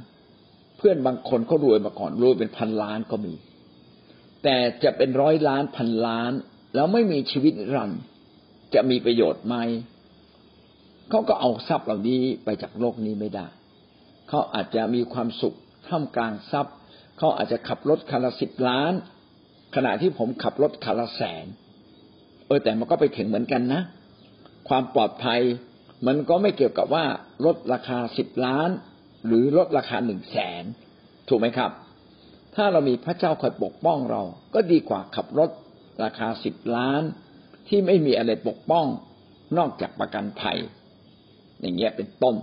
[0.78, 3.34] เพื่อนบางคนเขารวยมาก่อนรวยเป็นพันล้านก็มี
[4.44, 6.32] แต่จะเป็นร้อยล้านพันล้าน
[6.76, 7.92] แล้วไม่มีชีวิตรัน
[8.74, 9.56] จะมีประโยชน์ไหม
[11.10, 13.48] เขาก็เอาทรัพย์เหล่านี้ไปจากโลกนี้ไม่ได้
[14.30, 15.58] เขาอาจจะมีความสุข
[15.88, 16.76] ท่ามกลางทรัพย์
[17.18, 18.94] เขาอาจจะขับรถคันละสิบล้าน
[19.76, 21.46] ขณะที่ผมขับรถคันละแสน
[22.48, 23.82] เออแต่มันก็ไปถึงเหมือนกันนะ
[24.70, 25.42] ความปลอดภัย
[26.08, 27.06] มันก็ไม่เกี่ยวกับว่า
[27.46, 28.70] ลดราคาสิบล้าน
[29.26, 30.64] หรือลดราคาหนึ่งแสน
[31.30, 31.72] ถูกไหมครับ
[32.56, 34.22] ถ้าเรามีพระเจ้าคอยปกป้องเรา
[34.54, 35.50] ก็ดีกว่าขับรถ
[36.04, 37.04] ราคาสิบล้าน
[37.68, 38.88] ที่ไม่มีอะไรปกป้อง
[39.58, 40.58] นอกจากประกันภัย
[41.62, 42.36] อย่างเงี้ยเป็นต้น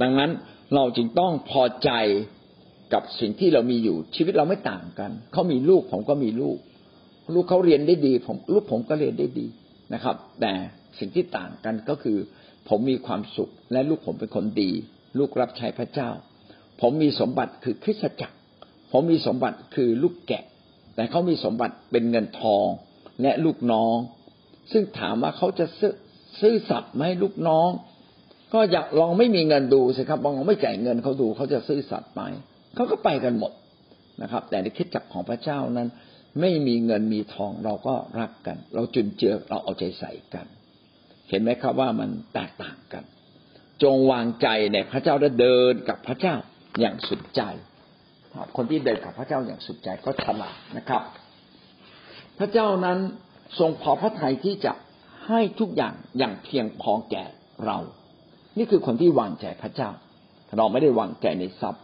[0.00, 0.30] ดังนั้น
[0.74, 1.90] เราจึงต้องพอใจ
[2.92, 6.58] กับสิ่งที่เรามีอยู่ชีวิตเราไม่ต่างกันเขามีลูกผมก็มีลูก
[7.34, 9.46] ลูกเขาเรียนได้ดี ผมลูกผมก็เรียนได้ดี
[9.94, 10.52] นะครับ แต่
[10.98, 12.18] สิ่งที่ต่างกันก็คือ
[12.68, 14.70] ผมมีความสุข และลูกผมเป็นคนดี
[15.18, 16.10] ลูกรับใช้พระเจ้า
[16.80, 18.36] ผมมีสมบัติคือคริสตจักร
[18.92, 20.44] ผมมีสมบัติคือลูกแกะ
[20.94, 22.66] แต่เขามีสมบัติเป็นเงินทอง
[23.22, 23.96] และลูกน้อง
[24.72, 25.66] ซึ่งถามว่าเขาจะ
[26.40, 27.70] ซื้อสัตว์ไหมลูกน้อง
[28.54, 32.22] ก็อยากลองไม่มีเงินดูสิครับลองไม่จ่ายเงินเขาดูเขาจะซื้อสัตว์ไหม
[32.74, 33.52] เขาก็ไปกันหมด
[34.22, 35.88] นะครับ แต่ในคิดจักของพระเจ้านั้น
[36.40, 40.46] ไม่มีเงินมีทองเราก็รักกัน เราจุนเจือเราเอาใจใส่กัน
[41.30, 43.04] เห็นไหมครับว่ามันแตกต่างกัน
[43.82, 46.34] จงวางใจในพระเจ้าและเดินกับพระเจ้า
[46.80, 47.42] อย่างสุดใจ
[48.56, 51.02] คนที่เดินกับพระเจ้าอย่างสุดใจก็ฉลาดนะครับ
[52.38, 52.98] พระเจ้านั้น
[53.58, 54.72] ทรงพอพระทัยที่จะ
[55.28, 57.24] ให้ทุกอย่างอย่างเพียงพอแก่
[57.64, 57.78] เรา
[58.58, 59.90] นี่คือคนที่วางใจพระเจ้า
[60.56, 61.82] เราไม่ได้วางใจในทรัพย์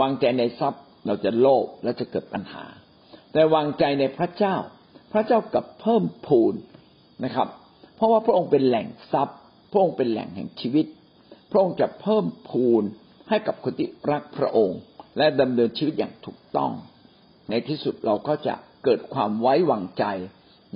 [0.00, 2.64] วางใจในทรัพย์เราจะโลภและจะเกิดปัญหา
[3.32, 4.56] แต่วางใจในพระเจ้า
[5.12, 6.54] พระเจ้ากับเพิ่มพูน
[7.24, 7.48] นะครับ
[7.96, 9.38] เพราะว่าพระองค์เป็นแหล่งทรัพย์
[9.72, 10.86] พระองค์เป็นแหล่งแห่งชีวิต
[11.50, 12.82] พระองค์จะเพิ่มพูน
[13.28, 14.78] ให้กับคนที่รักพระองค์
[15.18, 16.72] และดำเนินชีวิตอย่างถูกต้อง
[17.50, 18.54] ในที่สุดเราก็จะ
[18.86, 20.04] เกิดความไว้วางใจ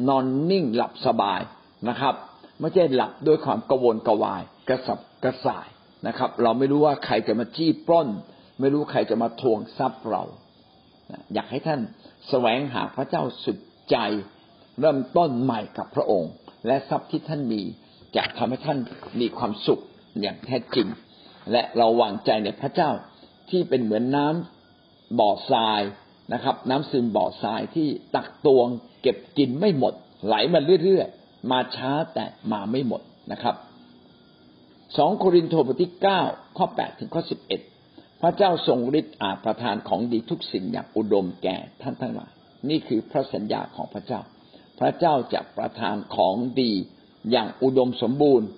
[0.08, 1.40] นอนนิ่งหลับสบาย
[1.88, 2.14] นะครับ
[2.60, 5.68] ไม่ใช่หลับด้วยความกระวนกระวาย กระสับกระส่าย
[6.06, 8.08] นะครับ เราไม่รู้ว่าใครจะมาจี้ปล้น
[8.60, 10.22] ไม่รู้ใครจะมาทวงทรัพย์เรา
[11.34, 11.80] อยากให้ท่าน
[12.28, 13.58] แสวงหาพระเจ้าสุด
[13.90, 13.96] ใจ
[14.80, 16.32] เริ่มต้นใหม่กับพระองค์
[16.66, 17.62] และทรัพย์ที่ท่านมี
[18.16, 18.78] จะทำให้ท่าน
[19.20, 19.82] มีความสุข
[20.20, 20.88] อย่างแท้จริง
[21.52, 22.90] และเราวางใจในพระเจ้า
[23.50, 25.80] ที่เป็นเหมือนน้ำบ่อทราย
[26.32, 28.68] นะครับ น้ำซึมบ่อทรายที่ตักตวง
[29.02, 29.94] เก็บกินไม่หมด
[30.26, 33.54] ไหลมาเรื่อยๆ มาช้าแต่มาไม่หมดนะครับ
[34.96, 36.20] สองโครินธ์บทที่เก้า
[36.56, 37.60] ข้อแปดถึงข้อสิบเอ็ด
[38.20, 42.30] พระเจ้าทรงฤทธิ์อาจประทานของดีทุกสิ่งอย่างอุดมแก่ท่านทั้งหลาย
[42.68, 44.20] นี่คือพระสัญญาของพระเจ้า
[44.80, 46.72] พระเจ้าจะประทานของดี
[47.30, 48.48] อย่างอุดมสมบูรณ์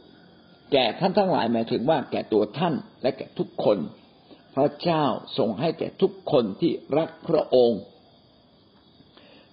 [0.72, 3.78] แก่ท่านทั้งหลายหมายถึงว่าแก่ตัวท่านและแก่ทุกคน
[4.54, 5.04] พระเจ้า
[5.38, 7.80] ทรงให้แก่ทุกคนที่รักพระองค์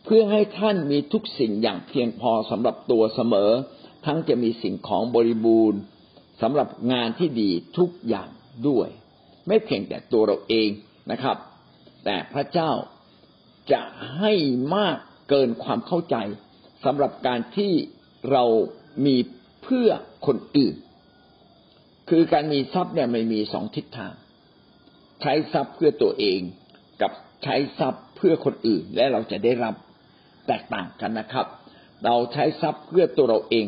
[0.04, 3.52] เพื่อให้ท่านมีทุกสิ่งอย่างเพียงพอสำหรับตัวเสมอ
[4.06, 5.80] ทั้งจะมีสิ่งของบริบูรณ์
[6.42, 8.30] สำหรับงานที่ดีทุกอย่าง
[8.68, 8.90] ด้วย
[9.48, 10.70] ไม่เพียงแต่ตัวเราเอง
[11.12, 11.38] นะครับ
[12.06, 12.72] แต่พระเจ้า
[13.72, 13.82] จะ
[14.18, 14.34] ให้
[14.76, 14.98] มาก
[15.30, 16.16] เกินความเข้าใจ
[16.86, 17.74] สำหรับการที่
[18.32, 18.44] เรา
[19.06, 19.16] มี
[19.64, 19.90] เพื่อ
[20.28, 20.76] คนอื่น
[22.10, 24.14] คือการมีทรัพย์เนี่ยไม่มีสองทิศทาง
[25.22, 26.40] ใช้ทรัพย์เพื่อตัวเอง
[27.02, 27.12] กับ
[27.44, 29.76] ใช้ทรัพย์เพื่อคนอื่นและเราจะได้รับ
[30.48, 31.46] แตกต่างกันนะครับ
[32.06, 33.68] เราใช้ทรัพย์เพื่อตัวเราเอง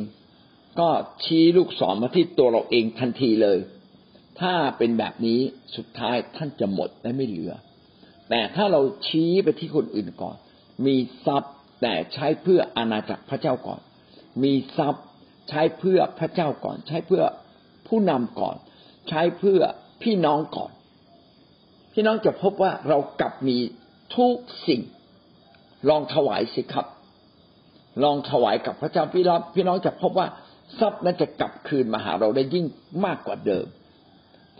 [0.80, 0.90] ก็
[1.24, 3.60] ชี้ลูกศรมาที่ตัวเราเองทันทีเลย
[4.42, 5.40] ถ้าเป็นแบบนี้
[5.76, 7.54] สุดท้ายท่านจะหมดและไม่เหลือ
[8.30, 10.36] แต่ถ้าเราชี้ไปที่คนอื่นก่อน
[10.86, 13.82] มีทรัพย์แต่ใช้เพื่ออาณาจักรพระเจ้าก่อน
[14.44, 15.04] มีทรัพย์
[15.50, 17.24] ใช้เพื่อพระเจ้าก่อน ใช้เพื่อ
[17.88, 18.56] ผู้นำก่อน
[19.10, 19.60] ใช้เพื่อ
[20.04, 20.72] พี่น้องก่อน
[21.94, 23.58] พี่น้องจะพบว่าเรากลับมี
[24.18, 24.36] ทุก
[24.68, 24.82] สิ่ง
[25.90, 26.88] ลองถวายสิครับ
[28.04, 30.28] ลองถวายกับพระเจ้าพี่น้องพี่น้องจะพบว่า
[30.80, 32.66] ทรัพย์นั้นจะกลับคืนมาหาเราได้ยิ่ง
[33.06, 33.66] มากกว่าเดิม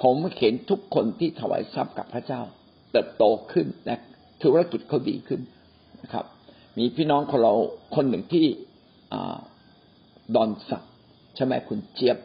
[0.02, 2.42] ผมเห็นทุกคนที่ถวายทรัพย์กับพระเจ้า
[2.92, 3.96] เติบโตขึ้นและ
[4.44, 5.42] ธุรกิจเขาดีขึ้น
[6.02, 6.26] นะครับ
[6.78, 7.54] มีพี่น้องของเรา
[7.96, 8.46] คนหนึ่งที่
[10.36, 10.84] ดอนสัก
[11.36, 12.18] ใช่ไหมคุณเจี๊ยบ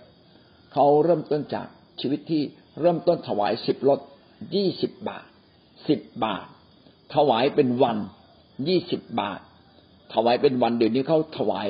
[0.73, 1.67] เขาเริ่มต้นจาก
[2.01, 2.43] ชีวิตที่
[2.81, 4.01] เริ่มต้นถวายสิบรถ
[4.55, 5.27] ยี่สิบบาท
[5.89, 6.47] สิบบาท
[7.15, 7.99] ถวายเป็นวัน
[8.69, 9.41] ยี่สิบบาท
[10.15, 11.69] ถวายเป็นวันเดี๋ยวนี้เขาถวาย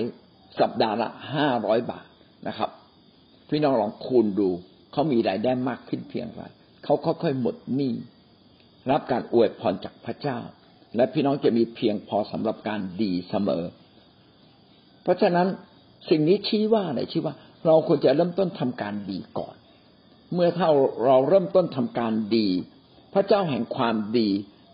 [0.61, 2.07] สัปดาห์ละห้าร้อยบาท
[2.49, 2.71] นะครับ
[3.49, 4.49] พี่น้องลองคูณดู
[4.93, 6.43] เขามีรายได้มากขึ้นเพียงไร
[6.85, 7.93] เขาค่อยๆหมดหนี้
[8.91, 10.39] รับการอวยพรจากพระเจ้า
[10.97, 13.65] และพี่น้องจะมีเพียงพอสำหรับการดีเสมอ
[15.03, 15.47] เพราะฉะนั้น
[16.11, 17.35] สิ่งนี้ชี้ว่าอะไรชี้ว่า
[17.67, 19.57] เราควรจะเริ่มต้นทำการดีก่อน
[20.35, 20.69] เมื่อถ้า
[21.05, 22.49] เราเริ่มต้นทำการดี
[23.15, 24.29] พระเจ้าแห่งความดี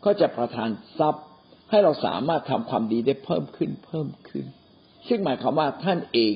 [0.05, 1.27] ก็จะประทานทรัพย์
[1.71, 4.47] ให้เราสามารถทำความดีได้เพิ่มขึ้นเพิ่มขึ้น
[5.09, 6.35] ซึ่งหมายความว่าท่านเอง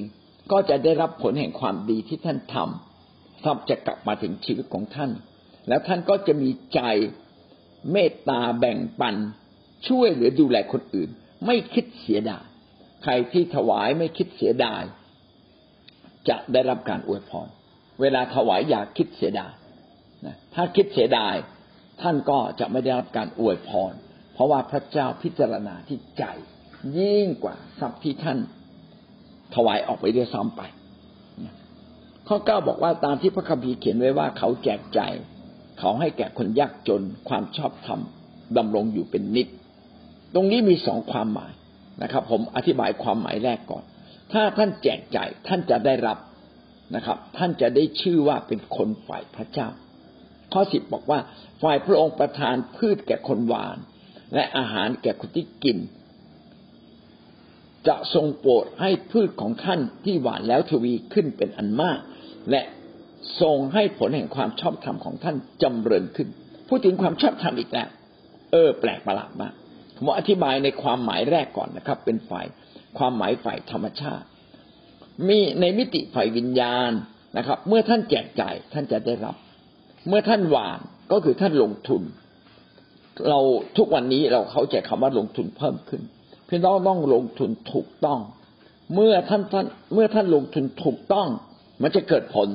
[0.52, 5.10] ก็จะได้รับผลแห่งความดีที่ท่านทำทรัพย์จะกลับมาถึงชีวิตของท่าน
[5.68, 6.80] แล้วท่านก็จะมีใจ
[7.92, 9.14] เมตตาแบ่งปัน
[9.88, 11.10] ช่วยเหลือดูแลคนอื่น
[11.46, 12.44] ไม่คิดเสียดาย
[13.02, 14.82] ใครที่ถวายไม่คิดเสียดาย
[16.28, 17.48] จะได้รับการอวยพร
[18.00, 19.52] เวลาถวายอย่าคิดเสียดาย
[20.54, 21.34] ถ้าคิดเสียดาย
[22.02, 23.92] ท่านก็จะไม่ได้รับการอวยพร
[24.34, 26.24] เพราะว่าพระเจ้าพิจารณาที่ใจ
[26.98, 28.38] ยิ่งกว่าทรัพย์ที่ท่าน
[29.54, 30.62] ถวายออกไปด้วยซ้ำไป
[32.28, 35.00] ข้อเก้าบอกว่าตามที่พระคัมภีร์เขียนไว้ว่าเขาแจกใจ
[35.78, 38.00] เขาให้แก่คนยากจนความชอบธรรม
[38.56, 39.46] ดำรงอยู่เป็นนิด
[40.34, 41.52] ตรงนี้มีสองความหมาย
[42.02, 43.84] นะครับ ผมอธิบายความหมายแรกก่อน
[44.32, 46.18] ถ้าท่านแจกใจท่านจะได้รับ
[46.94, 49.68] นะครับ ท่านจะได้ชื่อว่าเป็นคนฝ่ายพระเจ้า
[50.52, 51.18] ข้อสิบบอกว่า
[51.62, 53.78] ฝ่ายพระองค์ประทานพืชแก่คนหวาน
[54.34, 55.78] และอาหารแก่คนที่กิน
[57.88, 61.98] จะทรงโปรดให้พืชของท่านที่หวานแล้วทวีขึ้นเป็นอันมาก
[62.50, 62.62] และ
[63.40, 66.28] ทรงให้ผลแห่งความชอบธรรมของท่านจำเริญขึ้น
[66.68, 67.88] พูดถึงความชอบธรรมอีกแล้ว
[68.52, 69.52] เออ แปลกประหลาดมาก
[69.96, 72.46] ผมอธิบายในความหมายแรกก่อนนะครับ เป็นฝ่าย
[72.98, 74.26] ความหมายฝ่ายธรรมชาติ
[75.28, 76.90] มีในมิติฝ่ายวิญญาณ
[77.36, 79.36] นะครับ เมื่อท่านแจกจ่ายท่านจะได้รับ
[80.08, 80.80] เมื่อท่านหวาน
[81.12, 82.02] ก็คือท่านลงทุน
[83.28, 83.40] เรา
[83.76, 86.02] ทุกวันนี้เราเข้าใจคำว่าลงทุนเพิ่มขึ้น
[86.48, 88.20] พี่น้องต้องลงทุนถูกต้อง
[88.94, 91.28] เมื่อท่านท่านเมื่อท่านลงทุนถูกต้อง
[91.82, 92.48] มันจะเกิดผล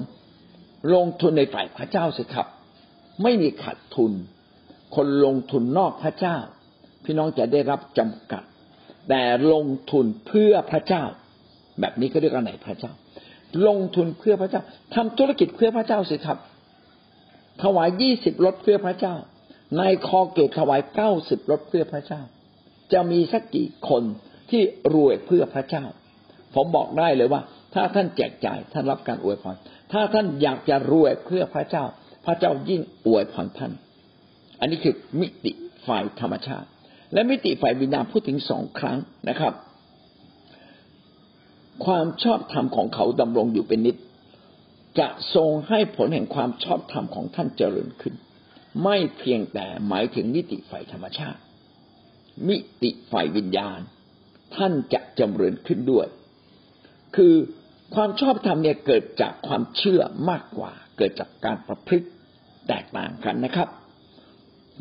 [0.95, 2.47] ลงทุนในฝ่ายพระเจ้าสิครับ
[3.23, 4.11] ไม่มีขาดทุน
[4.95, 6.37] คนลงทุนนอกพระเจ้า
[7.03, 8.43] พี่น้องจะได้รับจำกัด
[9.09, 11.03] แต่ลงทุนเพื่อพระเจ้า
[11.81, 12.91] แบบนี้ก็เรียกว่าไหนพระเจ้า
[13.67, 14.61] ลงทุนเพื่อพระเจ้า
[14.95, 16.37] ทำธุรกิจเพื่อพระเจ้าสิครับ
[17.63, 19.15] ถวายยี่สิบรถเพื่อพระเจ้า
[19.79, 22.21] นายคอเกตถวายเก้าสิบรถเพื่อพระเจ้า
[22.93, 24.03] จะมีสักกี่คน
[24.51, 24.61] ที่
[24.93, 25.85] รวยเพื่อพระเจ้า
[26.55, 27.41] ผมบอกได้เลยว่า
[27.73, 29.55] ถ้าท่านแจกจ่ายท่านรับการอวยพร
[29.91, 31.85] ถ้าท่านอยากจะรวยเพื่อพระเจ้า
[32.25, 33.71] พระเจ้ายิ่งอวยพรท่าน
[34.59, 35.51] อันนี้คือมิติ
[35.87, 36.67] ฝ่ายธรรมชาติ
[37.13, 38.97] และมิติฝ่ายวิญญาณพูดถึงสองครั้ง
[39.29, 39.53] นะครับ
[41.85, 43.95] ความชอบธรรมของเขาดำรงอยู่เป็นนิจ
[44.99, 48.13] จะทรงให้ผลแห่งความชอบธรรมของท่านเจริญขึ้น
[48.83, 51.39] ไม่เพียงแต่หมายถึงมิติฝ่ายธรรมชาติ
[52.47, 53.79] มิติฝ่ายวิญญาณ
[54.55, 56.07] ท่านจะจำเริญขึ้นด้วย
[57.15, 57.33] คือ
[57.95, 62.07] ความชอบธรรมเนี่ยเกิดจากความเชื่อมากกว่า เกิดจากการประพฤติ
[62.67, 63.69] แตกต่างกันนะครับ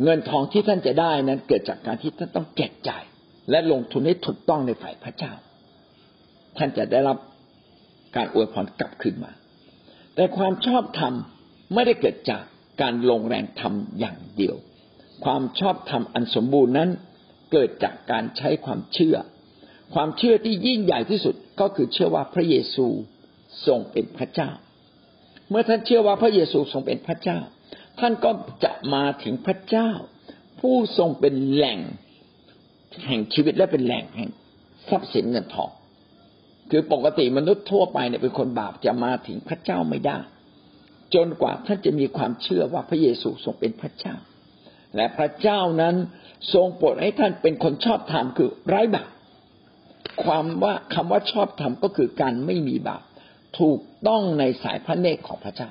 [0.02, 3.02] เงินทองที่ท่านจะได้นั้นเกิดจากการที่ท่านต้องแจกจ่าย
[3.50, 5.32] และลงทุนให้ถูกต้องในฝ่ายพระเจ้า
[6.56, 7.18] ท่านจะได้รับ
[8.16, 9.32] การอวยพรกลับคืนมา
[10.14, 11.14] แต่ความชอบธรรม
[11.74, 12.42] ไม่ได้เกิดจาก
[12.82, 14.56] การลงแรงทำอย่างเดียว
[15.24, 16.90] ความชอบธรรมอันสมบูรณ์นั้น
[17.52, 19.16] เกิดจากการใช้ความเชื่อ
[19.94, 22.86] ความเชื่อที่ยิ่งใหญ่ที่สุดก็คือเชื่อว่าพระเยซู
[23.66, 24.50] ทรงเป็นพระเจ้า
[25.48, 27.38] เมื่อท่านเชื่อว่าพระเยซูทรงเป็นพระเจ้า
[28.00, 28.30] ท่านก็
[28.64, 29.90] จะมาถึงพระเจ้า
[30.60, 31.78] ผู้ทรงเป็นแหล่ง
[33.06, 34.30] แห่งชีวิตและเป็นแหล่งแห่ง
[34.88, 35.70] ทรัพย์สินเงินทอง
[36.70, 40.18] คือปกติมนุษย์ทั่วไปเนี่ยเป็นคนบาปจะมาถึงพระเจ้าไม่ได้
[41.14, 44.16] จนกว่าท่านจะมีความเชื่อว่าพระเยซูทรงเป็นพระเจ้า
[44.96, 45.94] และพระเจ้านั้น
[46.54, 49.08] ทรงโปรดให้ท่านเป็นคนชอบธรรมคือไร้บาป
[50.24, 53.02] ความว่าคำว่าชอบธรรมก็คือการไม่มีบาป
[53.58, 55.70] ถูกต้องในสายพระเนตรของพระเจ้า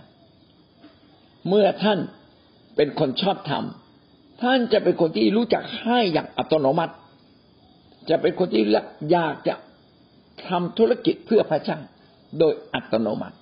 [1.48, 2.00] เมื่อท่าน
[2.76, 3.64] เป็นคนชอบธรรม
[4.42, 6.94] ท่านจะเป็นคนที่รู้จักให้อย่างอัตโนมัติ
[8.10, 8.64] จะเป็นคนที่
[9.12, 9.56] อยากจะ
[10.48, 11.80] ทำธุรกิจเพื่อพระเจ้า
[12.40, 13.38] โดยอัตโนมัติ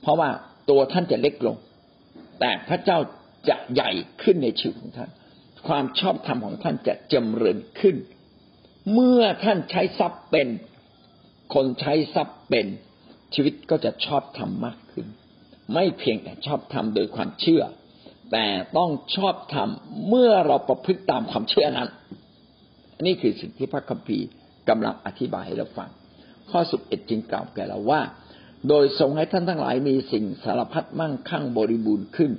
[0.00, 0.30] เพราะว่า
[0.70, 1.56] ตัวท่านจะเล็กลง
[2.40, 2.98] แต่พระเจ้า
[3.48, 3.90] จะใหญ่
[4.22, 5.10] ขึ้นในชีวิตของท่าน
[5.68, 7.96] ความชอบธรรมของท่านจะจำเริญขึ้น
[8.92, 10.48] เมื่อท่านใช้ทรัพย์เป็น
[11.54, 12.66] คนใช้ทรัพย์เป็น
[13.34, 15.06] ชีวิตก็จะชอบธรรมมากขึ้น
[15.72, 17.62] ไม่เพียงแต่ชอบธรรมโดยความเชื่อ
[18.32, 19.68] แต่ต้องชอบธรรม
[20.08, 21.88] เมื่อเราประพฤติตามความเชื่อนั้น
[23.06, 24.26] นี่คือสิ่งที่พระคัมภีร์
[24.68, 25.90] กำลังอธิบายให้เราฟัง
[26.50, 28.00] ข้อสุดเอ็ดจึงกล่าวแก่เราว่า
[28.68, 32.30] โดยทรงให้ท่านทั้งหลายมีสิ่งสารพัดมั่งคั่งบริบูรณ์ขึ้น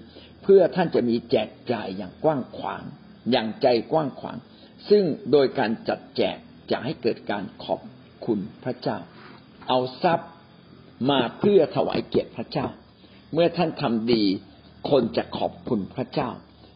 [0.44, 2.84] เพื่อท่านจะมีแจกจ่ายอย่างกว้างขวาง
[3.32, 4.38] อย่างใจกว้างขวาง
[4.90, 6.38] ซึ่งโดยการจัดแจก
[6.72, 7.82] จะให้เกิดการขอบ
[8.26, 8.98] คุณพระเจ้า
[9.68, 10.30] เอาทรัพย์
[11.10, 12.68] มาเพื่อถวายเกียรติพระเจ้า
[13.34, 14.24] เมื่อท่านทำดี
[14.90, 16.30] คนจะขอบคุณพระเจ้า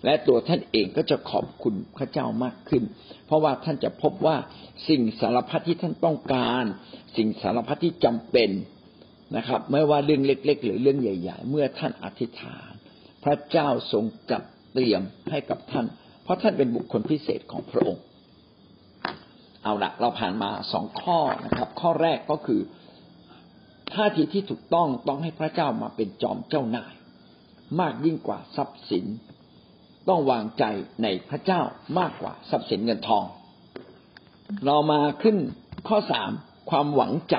[0.07, 2.83] และตัวท่านเองก็จะขอบคุณพระเจ้ามากขึ้น
[3.25, 4.37] เพราะว่าท่านจะพบว่า
[4.89, 6.63] สิ่งสารพัดที่ท่านต้องการ
[7.17, 8.49] สิ่งสารพัดที่จำเป็น
[9.37, 12.71] นะครับ ไม่ว่าเรื่องเล็ก ๆ หรือเรื่องใหญ่ ๆ เมื่อท่านอธิษฐาน
[13.23, 14.41] พระเจ้าทรงจัด
[14.73, 15.85] เตรียมให้กับท่าน
[16.23, 18.03] เพราะท่านเป็นบุคคลพิเศษของพระองค์
[19.63, 22.61] เอาละเราผ่านมาสองข้อนะครับ ข้อแรกก็คือ
[23.93, 26.93] ท่าทีที่ถูกต้องต้องให้พระเจ้ามาเป็นจอมเจ้านาย
[27.79, 29.05] มากยิ่งกว่าทรัพย์สิน
[30.09, 30.63] ต้องวางใจ
[31.03, 31.61] ในพระเจ้า
[31.99, 33.23] มากกว่าทรัพย์สินเงินทอง
[34.65, 35.37] เรามาขึ้น
[35.87, 36.31] ข้อสาม
[36.69, 37.35] ความหวังใจ